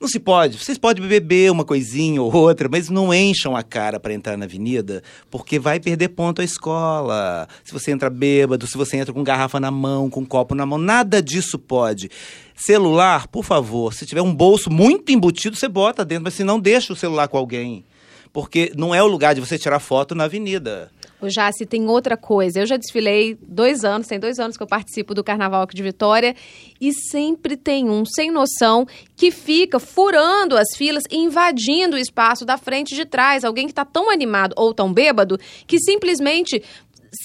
Não 0.00 0.08
se 0.08 0.18
pode. 0.18 0.58
Vocês 0.58 0.76
podem 0.76 1.06
beber 1.06 1.52
uma 1.52 1.64
coisinha 1.64 2.20
ou 2.20 2.34
outra, 2.34 2.68
mas 2.68 2.90
não 2.90 3.14
encham 3.14 3.54
a 3.54 3.62
cara 3.62 4.00
para 4.00 4.12
entrar 4.12 4.36
na 4.36 4.44
avenida, 4.44 5.04
porque 5.30 5.56
vai 5.56 5.78
perder 5.78 6.08
ponto 6.08 6.42
a 6.42 6.44
escola. 6.44 7.46
Se 7.62 7.72
você 7.72 7.92
entra 7.92 8.10
bêbado, 8.10 8.66
se 8.66 8.76
você 8.76 8.96
entra 8.96 9.14
com 9.14 9.22
garrafa 9.22 9.60
na 9.60 9.70
mão, 9.70 10.10
com 10.10 10.26
copo 10.26 10.52
na 10.52 10.66
mão, 10.66 10.78
nada 10.78 11.22
disso 11.22 11.60
pode. 11.60 12.10
Celular, 12.56 13.28
por 13.28 13.44
favor, 13.44 13.94
se 13.94 14.04
tiver 14.04 14.20
um 14.22 14.34
bolso 14.34 14.68
muito 14.68 15.12
embutido, 15.12 15.56
você 15.56 15.68
bota 15.68 16.04
dentro, 16.04 16.24
mas 16.24 16.34
se 16.34 16.42
não, 16.42 16.58
deixa 16.58 16.92
o 16.92 16.96
celular 16.96 17.28
com 17.28 17.38
alguém. 17.38 17.84
Porque 18.32 18.72
não 18.76 18.92
é 18.92 19.00
o 19.00 19.06
lugar 19.06 19.32
de 19.32 19.40
você 19.40 19.56
tirar 19.56 19.78
foto 19.78 20.12
na 20.12 20.24
avenida. 20.24 20.90
O 21.24 21.28
Jace 21.28 21.66
tem 21.66 21.86
outra 21.88 22.16
coisa. 22.16 22.60
Eu 22.60 22.66
já 22.66 22.76
desfilei 22.76 23.36
dois 23.40 23.84
anos, 23.84 24.06
tem 24.06 24.18
dois 24.18 24.38
anos 24.38 24.56
que 24.56 24.62
eu 24.62 24.66
participo 24.66 25.14
do 25.14 25.24
Carnaval 25.24 25.62
aqui 25.62 25.74
de 25.74 25.82
Vitória, 25.82 26.34
e 26.80 26.92
sempre 26.92 27.56
tem 27.56 27.88
um 27.88 28.04
sem 28.04 28.30
noção 28.30 28.86
que 29.16 29.30
fica 29.30 29.78
furando 29.78 30.56
as 30.56 30.76
filas 30.76 31.02
e 31.10 31.16
invadindo 31.16 31.96
o 31.96 31.98
espaço 31.98 32.44
da 32.44 32.56
frente 32.56 32.92
e 32.92 32.96
de 32.96 33.04
trás. 33.04 33.44
Alguém 33.44 33.66
que 33.66 33.72
está 33.72 33.84
tão 33.84 34.10
animado 34.10 34.54
ou 34.56 34.74
tão 34.74 34.92
bêbado 34.92 35.38
que 35.66 35.78
simplesmente 35.78 36.62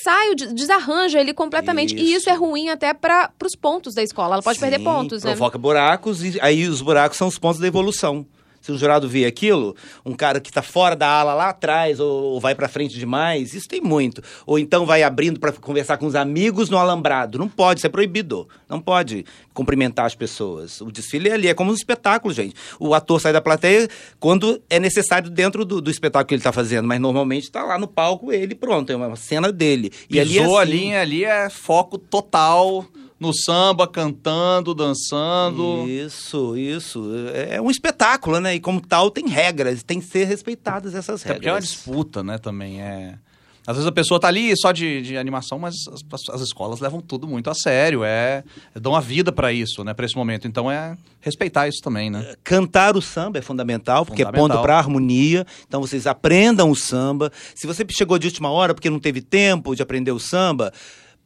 sai, 0.04 0.36
desarranja 0.36 1.20
ele 1.20 1.34
completamente. 1.34 1.96
E 1.96 2.14
isso 2.14 2.22
Isso. 2.22 2.30
é 2.30 2.34
ruim 2.34 2.70
até 2.70 2.94
para 2.94 3.32
os 3.44 3.56
pontos 3.56 3.94
da 3.94 4.04
escola. 4.04 4.36
Ela 4.36 4.44
pode 4.44 4.60
perder 4.60 4.78
Sim, 4.78 4.84
pontos, 4.84 5.24
né? 5.24 5.32
provoca 5.32 5.58
buracos 5.58 6.24
e 6.24 6.40
aí 6.42 6.68
os 6.68 6.82
buracos 6.82 7.18
são 7.18 7.28
os 7.28 7.38
pontos 7.38 7.60
da 7.60 7.68
evolução. 7.68 8.26
Se 8.62 8.72
o 8.72 8.78
jurado 8.78 9.08
vê 9.08 9.26
aquilo, 9.26 9.76
um 10.06 10.14
cara 10.14 10.40
que 10.40 10.50
está 10.50 10.62
fora 10.62 10.96
da 10.96 11.08
ala 11.08 11.34
lá 11.34 11.50
atrás 11.50 12.00
ou, 12.00 12.34
ou 12.34 12.40
vai 12.40 12.56
para 12.56 12.68
frente 12.68 12.98
demais, 12.98 13.54
isso 13.54 13.68
tem 13.68 13.82
muito. 13.82 14.22
Ou 14.46 14.60
então 14.60 14.86
vai 14.86 15.04
abrindo 15.04 15.40
para 15.40 15.52
conversar 15.52 15.98
com 15.98 16.06
os 16.06 16.16
amigos 16.16 16.70
no 16.70 16.78
alambrado. 16.78 17.38
Não 17.38 17.48
pode, 17.48 17.80
isso 17.80 17.88
é 17.88 17.90
proibido. 17.90 18.48
Não 18.68 18.80
pode 18.80 19.26
cumprimentar 19.54 20.06
as 20.06 20.16
pessoas. 20.16 20.82
O 20.82 20.92
desfile 20.92 21.30
é 21.30 21.34
ali, 21.34 21.48
é 21.48 21.54
como 21.54 21.72
um 21.72 21.74
espetáculo, 21.74 22.34
gente. 22.34 22.56
O 22.80 22.94
ator 22.94 23.20
sai 23.20 23.34
da 23.34 23.42
plateia 23.42 23.88
quando 24.20 24.62
é 24.70 24.80
necessário 24.80 25.30
dentro 25.30 25.66
do, 25.66 25.82
do 25.82 25.92
espetáculo 25.92 26.28
que 26.28 26.34
ele 26.36 26.40
está 26.40 26.52
fazendo, 26.52 26.88
mas 26.88 27.00
normalmente 27.00 27.44
está 27.44 27.64
lá 27.64 27.78
no 27.78 27.88
palco 27.88 28.32
ele 28.32 28.56
pronto, 28.56 28.92
é 28.92 28.96
uma 28.96 29.16
cena 29.16 29.52
dele. 29.52 29.92
E 30.10 30.20
ali 30.20 30.38
é 30.38 30.42
Pisou 30.42 30.58
a 30.58 30.64
assim. 30.64 30.72
linha 30.72 31.02
ali 31.02 31.26
é 31.26 31.50
foco 31.50 31.98
total 31.98 32.86
no 33.20 33.34
samba, 33.34 33.88
cantando, 33.88 34.74
dançando. 34.74 35.88
Isso, 35.88 36.56
isso. 36.58 37.12
É 37.34 37.56
é 37.56 37.62
um 37.62 37.70
espetáculo, 37.70 38.40
né? 38.40 38.56
E 38.56 38.60
como 38.60 38.80
tal, 38.80 39.12
tem 39.12 39.28
regras, 39.28 39.84
tem 39.84 40.00
que 40.00 40.06
ser 40.06 40.26
respeitadas 40.26 40.96
essas 40.96 41.22
Até 41.22 41.34
porque 41.34 41.48
é 41.48 41.52
uma 41.52 41.58
regras. 41.60 41.72
disputa, 41.74 42.24
né, 42.24 42.38
também. 42.38 42.82
É... 42.82 43.16
Às 43.68 43.76
vezes 43.76 43.88
a 43.88 43.92
pessoa 43.92 44.20
tá 44.20 44.28
ali 44.28 44.52
só 44.58 44.72
de, 44.72 45.02
de 45.02 45.16
animação, 45.16 45.60
mas 45.60 45.76
as, 46.12 46.30
as 46.34 46.42
escolas 46.42 46.80
levam 46.80 47.02
tudo 47.02 47.28
muito 47.28 47.52
a 47.52 47.54
sério, 47.54 48.04
é, 48.04 48.44
dão 48.74 48.96
a 48.96 49.00
vida 49.00 49.32
para 49.32 49.54
isso, 49.54 49.84
né, 49.84 49.94
para 49.94 50.06
esse 50.08 50.16
momento. 50.16 50.48
Então 50.48 50.72
é 50.72 50.98
respeitar 51.20 51.68
isso 51.68 51.80
também, 51.84 52.10
né? 52.10 52.34
Cantar 52.44 52.98
o 52.98 53.02
samba 53.02 53.38
é 53.38 53.42
fundamental, 53.44 54.06
porque 54.08 54.24
é 54.24 54.26
Fundamental. 54.26 54.58
ponto 54.58 54.64
para 54.64 54.78
harmonia. 54.78 55.46
Então 55.68 55.82
vocês 55.82 56.08
aprendam 56.08 56.72
o 56.72 56.76
samba. 56.76 57.32
Se 57.54 57.68
você 57.68 57.86
chegou 57.92 58.18
de 58.18 58.26
última 58.26 58.50
hora 58.50 58.74
porque 58.74 58.90
não 58.90 59.00
teve 59.00 59.22
tempo 59.22 59.76
de 59.76 59.84
aprender 59.84 60.12
o 60.14 60.20
samba, 60.20 60.74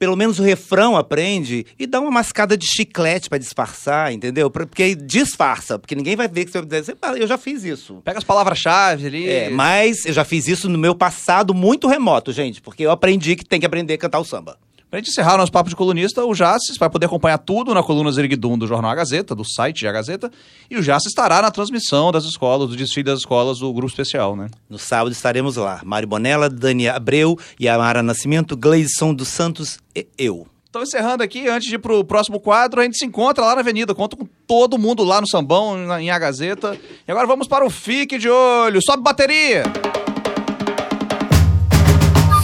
pelo 0.04 0.18
menos 0.18 0.38
o 0.38 0.44
refrão 0.44 0.98
aprende 0.98 1.66
e 1.80 1.88
dá 1.88 2.02
uma 2.02 2.12
mascada 2.12 2.58
de 2.58 2.68
chiclete 2.68 3.30
para 3.30 3.38
disfarçar, 3.38 4.12
entendeu? 4.12 4.52
Porque 4.52 4.96
disfarça, 4.96 5.80
porque 5.80 5.96
ninguém 5.96 6.14
vai 6.14 6.28
ver 6.28 6.44
que 6.44 6.52
você 6.52 6.60
vai 6.62 6.82
dizer, 6.82 6.98
"Ah, 7.02 7.14
eu 7.14 7.26
já 7.26 7.38
fiz 7.38 7.64
isso. 7.64 8.02
Pega 8.04 8.18
as 8.18 8.24
palavras-chave 8.26 9.08
ali. 9.08 9.30
É, 9.30 9.50
mas 9.50 10.06
eu 10.06 10.12
já 10.12 10.26
fiz 10.26 10.50
isso 10.50 10.68
no 10.68 10.78
meu 10.78 10.94
passado 10.94 11.54
muito 11.54 11.88
remoto, 11.88 12.34
gente, 12.34 12.62
porque 12.62 12.84
eu 12.84 12.92
aprendi 12.92 13.38
que 13.38 13.46
tem 13.46 13.62
que 13.62 13.66
aprender 13.66 13.94
a 13.94 13.98
cantar 13.98 14.20
o 14.20 14.26
samba. 14.26 14.58
Pra 14.94 15.00
gente 15.00 15.10
encerrar 15.10 15.38
nosso 15.40 15.52
papo 15.52 15.72
de 15.72 15.76
colunista, 15.76 16.24
o 16.24 16.36
Jaces 16.36 16.78
vai 16.78 16.88
poder 16.88 17.08
acompanhar 17.08 17.40
tudo 17.40 17.74
na 17.74 17.82
coluna 17.82 18.12
Zeriguidum 18.12 18.56
do 18.56 18.68
Jornal 18.68 18.92
A 18.92 18.94
Gazeta, 18.94 19.34
do 19.34 19.44
site 19.44 19.88
A 19.88 19.92
Gazeta, 19.92 20.30
e 20.70 20.78
o 20.78 20.84
Jaces 20.84 21.08
estará 21.08 21.42
na 21.42 21.50
transmissão 21.50 22.12
das 22.12 22.26
escolas, 22.26 22.70
do 22.70 22.76
desfile 22.76 23.06
das 23.06 23.18
escolas, 23.22 23.58
do 23.58 23.74
grupo 23.74 23.90
especial, 23.90 24.36
né? 24.36 24.50
No 24.70 24.78
sábado 24.78 25.12
estaremos 25.12 25.56
lá. 25.56 25.82
Mário 25.84 26.08
Bonella, 26.08 26.48
Dani 26.48 26.88
Abreu, 26.88 27.36
Yamara 27.60 28.04
Nascimento, 28.04 28.56
Gleison 28.56 29.16
dos 29.16 29.30
Santos 29.30 29.80
e 29.96 30.06
eu. 30.16 30.46
Então, 30.70 30.84
encerrando 30.84 31.24
aqui, 31.24 31.48
antes 31.48 31.68
de 31.68 31.74
ir 31.74 31.80
pro 31.80 32.04
próximo 32.06 32.40
quadro, 32.40 32.80
a 32.80 32.84
gente 32.84 33.00
se 33.00 33.06
encontra 33.08 33.44
lá 33.44 33.56
na 33.56 33.62
Avenida. 33.62 33.96
Conto 33.96 34.16
com 34.16 34.28
todo 34.46 34.78
mundo 34.78 35.04
lá 35.04 35.20
no 35.20 35.28
Sambão, 35.28 35.76
na- 35.76 36.04
em 36.04 36.12
A 36.12 36.20
Gazeta. 36.20 36.80
E 37.08 37.12
agora 37.12 37.26
vamos 37.26 37.48
para 37.48 37.66
o 37.66 37.70
Fique 37.72 38.20
de 38.20 38.30
Olho. 38.30 38.80
Sobe 38.86 39.02
bateria! 39.02 39.64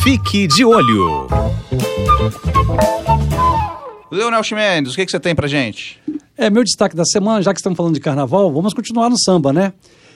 Fique 0.01 0.47
de 0.47 0.65
olho. 0.65 1.27
Leonel 4.11 4.43
Chimendes, 4.43 4.93
o 4.93 4.95
que, 4.95 5.05
que 5.05 5.11
você 5.11 5.19
tem 5.19 5.35
pra 5.35 5.47
gente? 5.47 5.99
É, 6.37 6.49
meu 6.49 6.63
destaque 6.63 6.95
da 6.95 7.05
semana, 7.05 7.41
já 7.41 7.53
que 7.53 7.59
estamos 7.59 7.77
falando 7.77 7.93
de 7.93 7.99
carnaval, 7.99 8.51
vamos 8.51 8.73
continuar 8.73 9.09
no 9.09 9.17
samba, 9.19 9.53
né? 9.53 9.73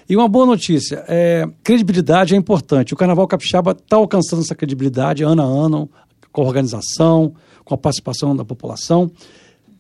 E 0.10 0.16
uma 0.16 0.28
boa 0.28 0.46
notícia, 0.46 1.04
é, 1.08 1.48
credibilidade 1.64 2.34
é 2.34 2.38
importante. 2.38 2.94
O 2.94 2.98
Carnaval 2.98 3.26
Capixaba 3.28 3.72
está 3.72 3.96
alcançando 3.96 4.42
essa 4.42 4.54
credibilidade 4.56 5.24
ano 5.24 5.42
a 5.42 5.46
ano, 5.46 5.90
com 6.32 6.42
a 6.42 6.46
organização, 6.46 7.34
com 7.64 7.74
a 7.74 7.78
participação 7.78 8.36
da 8.36 8.44
população. 8.44 9.10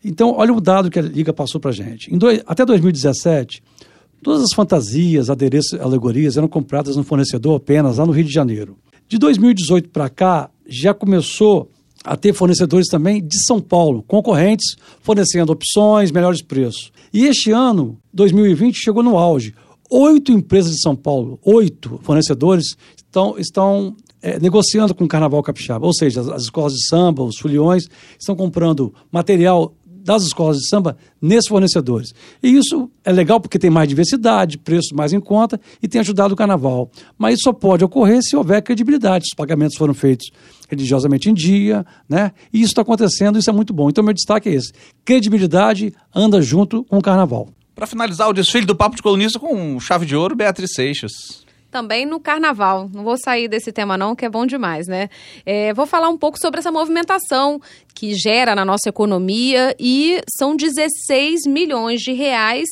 Então, 0.03 0.33
olha 0.37 0.53
o 0.53 0.61
dado 0.61 0.89
que 0.89 0.99
a 0.99 1.01
Liga 1.01 1.33
passou 1.33 1.59
para 1.59 1.71
gente. 1.71 2.13
Em 2.13 2.17
dois- 2.17 2.41
até 2.45 2.65
2017, 2.65 3.61
todas 4.21 4.43
as 4.43 4.53
fantasias, 4.55 5.29
adereços, 5.29 5.77
alegorias 5.79 6.37
eram 6.37 6.47
compradas 6.47 6.95
no 6.95 7.03
fornecedor 7.03 7.57
apenas 7.57 7.97
lá 7.97 8.05
no 8.05 8.13
Rio 8.13 8.23
de 8.25 8.31
Janeiro. 8.33 8.77
De 9.09 9.17
2018 9.17 9.89
para 9.89 10.09
cá, 10.09 10.49
já 10.65 10.93
começou 10.93 11.69
a 12.03 12.17
ter 12.17 12.33
fornecedores 12.33 12.87
também 12.87 13.25
de 13.25 13.43
São 13.45 13.61
Paulo, 13.61 14.03
concorrentes, 14.03 14.75
fornecendo 15.01 15.51
opções, 15.51 16.11
melhores 16.11 16.41
preços. 16.41 16.91
E 17.13 17.25
este 17.25 17.51
ano, 17.51 17.97
2020, 18.13 18.75
chegou 18.75 19.01
no 19.01 19.17
auge. 19.17 19.53
Oito 19.89 20.31
empresas 20.31 20.73
de 20.73 20.81
São 20.81 20.95
Paulo, 20.95 21.39
oito 21.43 21.99
fornecedores, 22.03 22.75
estão, 22.95 23.37
estão 23.37 23.95
eh, 24.21 24.39
negociando 24.39 24.95
com 24.95 25.03
o 25.03 25.07
Carnaval 25.07 25.43
Capixaba. 25.43 25.85
Ou 25.85 25.93
seja, 25.93 26.21
as, 26.21 26.29
as 26.29 26.43
escolas 26.43 26.73
de 26.73 26.87
samba, 26.87 27.23
os 27.23 27.37
foliões, 27.37 27.83
estão 28.19 28.35
comprando 28.35 28.93
material 29.11 29.73
das 30.03 30.23
escolas 30.23 30.57
de 30.57 30.67
samba 30.67 30.97
nesses 31.21 31.47
fornecedores. 31.47 32.13
E 32.41 32.49
isso 32.49 32.91
é 33.03 33.11
legal 33.11 33.39
porque 33.39 33.57
tem 33.57 33.69
mais 33.69 33.87
diversidade, 33.87 34.57
preços 34.57 34.91
mais 34.91 35.13
em 35.13 35.19
conta 35.19 35.59
e 35.81 35.87
tem 35.87 36.01
ajudado 36.01 36.33
o 36.33 36.37
carnaval. 36.37 36.91
Mas 37.17 37.35
isso 37.35 37.43
só 37.43 37.53
pode 37.53 37.83
ocorrer 37.83 38.21
se 38.21 38.35
houver 38.35 38.61
credibilidade, 38.61 39.25
os 39.31 39.35
pagamentos 39.35 39.77
foram 39.77 39.93
feitos 39.93 40.29
religiosamente 40.69 41.29
em 41.29 41.33
dia, 41.33 41.85
né? 42.09 42.31
E 42.51 42.57
isso 42.57 42.71
está 42.71 42.81
acontecendo, 42.81 43.37
isso 43.37 43.49
é 43.49 43.53
muito 43.53 43.73
bom. 43.73 43.89
Então, 43.89 44.03
meu 44.03 44.13
destaque 44.13 44.49
é 44.49 44.53
esse: 44.53 44.73
credibilidade 45.05 45.93
anda 46.13 46.41
junto 46.41 46.83
com 46.83 46.97
o 46.97 47.01
carnaval. 47.01 47.49
Para 47.75 47.87
finalizar 47.87 48.29
o 48.29 48.33
desfile 48.33 48.65
do 48.65 48.75
Papo 48.75 48.95
de 48.95 49.01
Colunista 49.01 49.39
com 49.39 49.79
chave 49.79 50.05
de 50.05 50.15
ouro, 50.15 50.35
Beatriz 50.35 50.73
Seixas 50.73 51.43
também 51.73 52.05
no 52.05 52.19
carnaval. 52.19 52.87
Não 52.93 53.03
vou 53.03 53.17
sair 53.17 53.47
desse 53.47 53.71
tema, 53.71 53.97
não, 53.97 54.15
que 54.15 54.23
é 54.23 54.29
bom 54.29 54.45
demais, 54.45 54.87
né? 54.87 55.09
É, 55.43 55.73
vou 55.73 55.87
falar 55.87 56.07
um 56.07 56.17
pouco 56.17 56.37
sobre 56.39 56.59
essa 56.59 56.71
movimentação 56.71 57.59
que 57.95 58.13
gera 58.13 58.53
na 58.53 58.63
nossa 58.63 58.89
economia 58.89 59.75
e 59.79 60.21
são 60.37 60.55
16 60.55 61.47
milhões 61.47 61.99
de 61.99 62.13
reais 62.13 62.69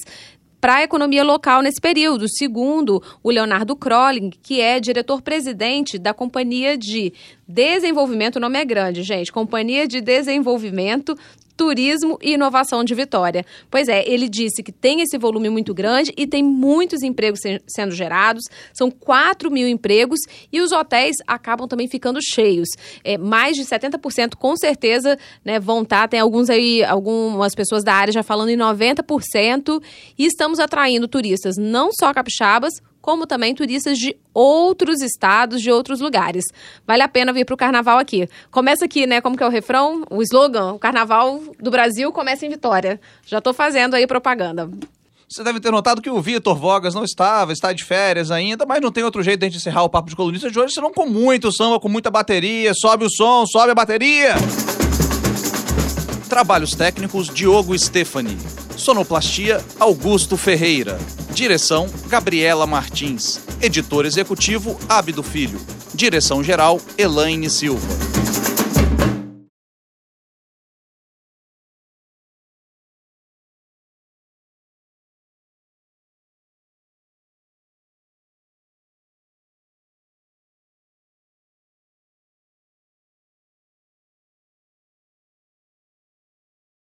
para 0.62 0.76
a 0.76 0.84
economia 0.84 1.24
local 1.24 1.64
nesse 1.64 1.82
período, 1.82 2.28
segundo 2.30 3.02
o 3.24 3.32
Leonardo 3.32 3.76
Crolling, 3.76 4.30
que 4.30 4.62
é 4.62 4.80
diretor-presidente 4.80 5.98
da 5.98 6.14
Companhia 6.14 6.78
de 6.78 7.12
Desenvolvimento, 7.48 8.36
o 8.36 8.40
nome 8.40 8.60
é 8.60 8.64
grande, 8.64 9.02
gente, 9.02 9.32
Companhia 9.32 9.88
de 9.88 10.00
Desenvolvimento 10.00 11.18
Turismo 11.56 12.18
e 12.22 12.34
Inovação 12.34 12.84
de 12.84 12.94
Vitória. 12.96 13.46
Pois 13.70 13.88
é, 13.88 14.08
ele 14.08 14.28
disse 14.28 14.64
que 14.64 14.72
tem 14.72 15.02
esse 15.02 15.18
volume 15.18 15.50
muito 15.50 15.74
grande 15.74 16.14
e 16.18 16.26
tem 16.28 16.44
muitos 16.44 17.02
empregos 17.04 17.40
sendo 17.68 17.94
gerados, 17.94 18.44
são 18.74 18.90
4 18.90 19.52
mil 19.52 19.68
empregos 19.68 20.20
e 20.52 20.62
os 20.62 20.72
hotéis 20.72 21.18
acabam 21.28 21.68
também 21.68 21.88
ficando 21.88 22.20
cheios. 22.22 22.70
É, 23.04 23.18
mais 23.18 23.56
de 23.56 23.64
70% 23.64 24.36
com 24.36 24.56
certeza 24.56 25.18
né, 25.44 25.60
vão 25.60 25.82
estar, 25.82 26.02
tá, 26.02 26.08
tem 26.08 26.20
alguns 26.20 26.50
aí, 26.50 26.84
algumas 26.84 27.54
pessoas 27.54 27.84
da 27.84 27.94
área 27.94 28.14
já 28.14 28.24
falando 28.24 28.50
em 28.50 28.58
90%, 28.58 29.82
e 30.18 30.26
estamos 30.26 30.60
atraindo 30.60 31.08
turistas 31.08 31.56
não 31.58 31.90
só 31.92 32.14
capixabas, 32.14 32.74
como 33.02 33.26
também 33.26 33.56
turistas 33.56 33.98
de 33.98 34.16
outros 34.34 35.02
estados, 35.02 35.62
de 35.62 35.72
outros 35.72 36.00
lugares. 36.00 36.46
Vale 36.86 37.02
a 37.02 37.08
pena 37.08 37.34
vir 37.34 37.46
para 37.46 37.54
o 37.54 37.58
carnaval 37.58 37.98
aqui. 37.98 38.30
Começa 38.50 38.86
aqui, 38.86 39.08
né? 39.08 39.20
Como 39.22 39.36
que 39.36 39.44
é 39.44 39.48
o 39.48 39.50
refrão? 39.50 40.04
O 40.10 40.22
slogan: 40.22 40.74
o 40.74 40.80
carnaval 40.80 41.42
do 41.60 41.72
Brasil 41.72 42.12
começa 42.12 42.46
em 42.46 42.50
Vitória. 42.50 43.00
Já 43.26 43.40
estou 43.40 43.54
fazendo 43.54 43.96
aí 43.96 44.06
propaganda. 44.06 44.70
Você 45.30 45.46
deve 45.46 45.62
ter 45.62 45.72
notado 45.72 46.02
que 46.02 46.10
o 46.10 46.22
Vitor 46.22 46.54
Vogas 46.58 46.94
não 46.94 47.06
estava, 47.06 47.54
está 47.54 47.72
de 47.72 47.86
férias 47.86 48.32
ainda, 48.32 48.66
mas 48.66 48.82
não 48.82 48.92
tem 48.92 49.02
outro 49.02 49.24
jeito 49.24 49.40
de 49.40 49.46
a 49.46 49.50
gente 49.50 49.60
encerrar 49.60 49.84
o 49.84 49.90
papo 49.90 50.10
de 50.10 50.16
colunista 50.16 50.52
de 50.52 50.60
hoje, 50.60 50.74
senão 50.74 50.92
com 50.92 51.06
muito 51.06 51.50
samba, 51.54 51.80
com 51.80 51.88
muita 51.88 52.12
bateria. 52.12 52.74
Sobe 52.74 53.06
o 53.06 53.10
som, 53.10 53.46
sobe 53.46 53.72
a 53.72 53.76
bateria. 53.76 54.36
Trabalhos 56.32 56.74
técnicos 56.74 57.28
Diogo 57.28 57.78
Stefani. 57.78 58.38
Sonoplastia 58.78 59.62
Augusto 59.78 60.38
Ferreira. 60.38 60.98
Direção 61.34 61.90
Gabriela 62.08 62.66
Martins. 62.66 63.42
Editor 63.62 64.06
executivo 64.06 64.80
Abdo 64.88 65.24
Filho. 65.24 65.60
Direção 65.94 66.42
geral 66.42 66.80
Elaine 66.98 67.50
Silva. 67.50 68.41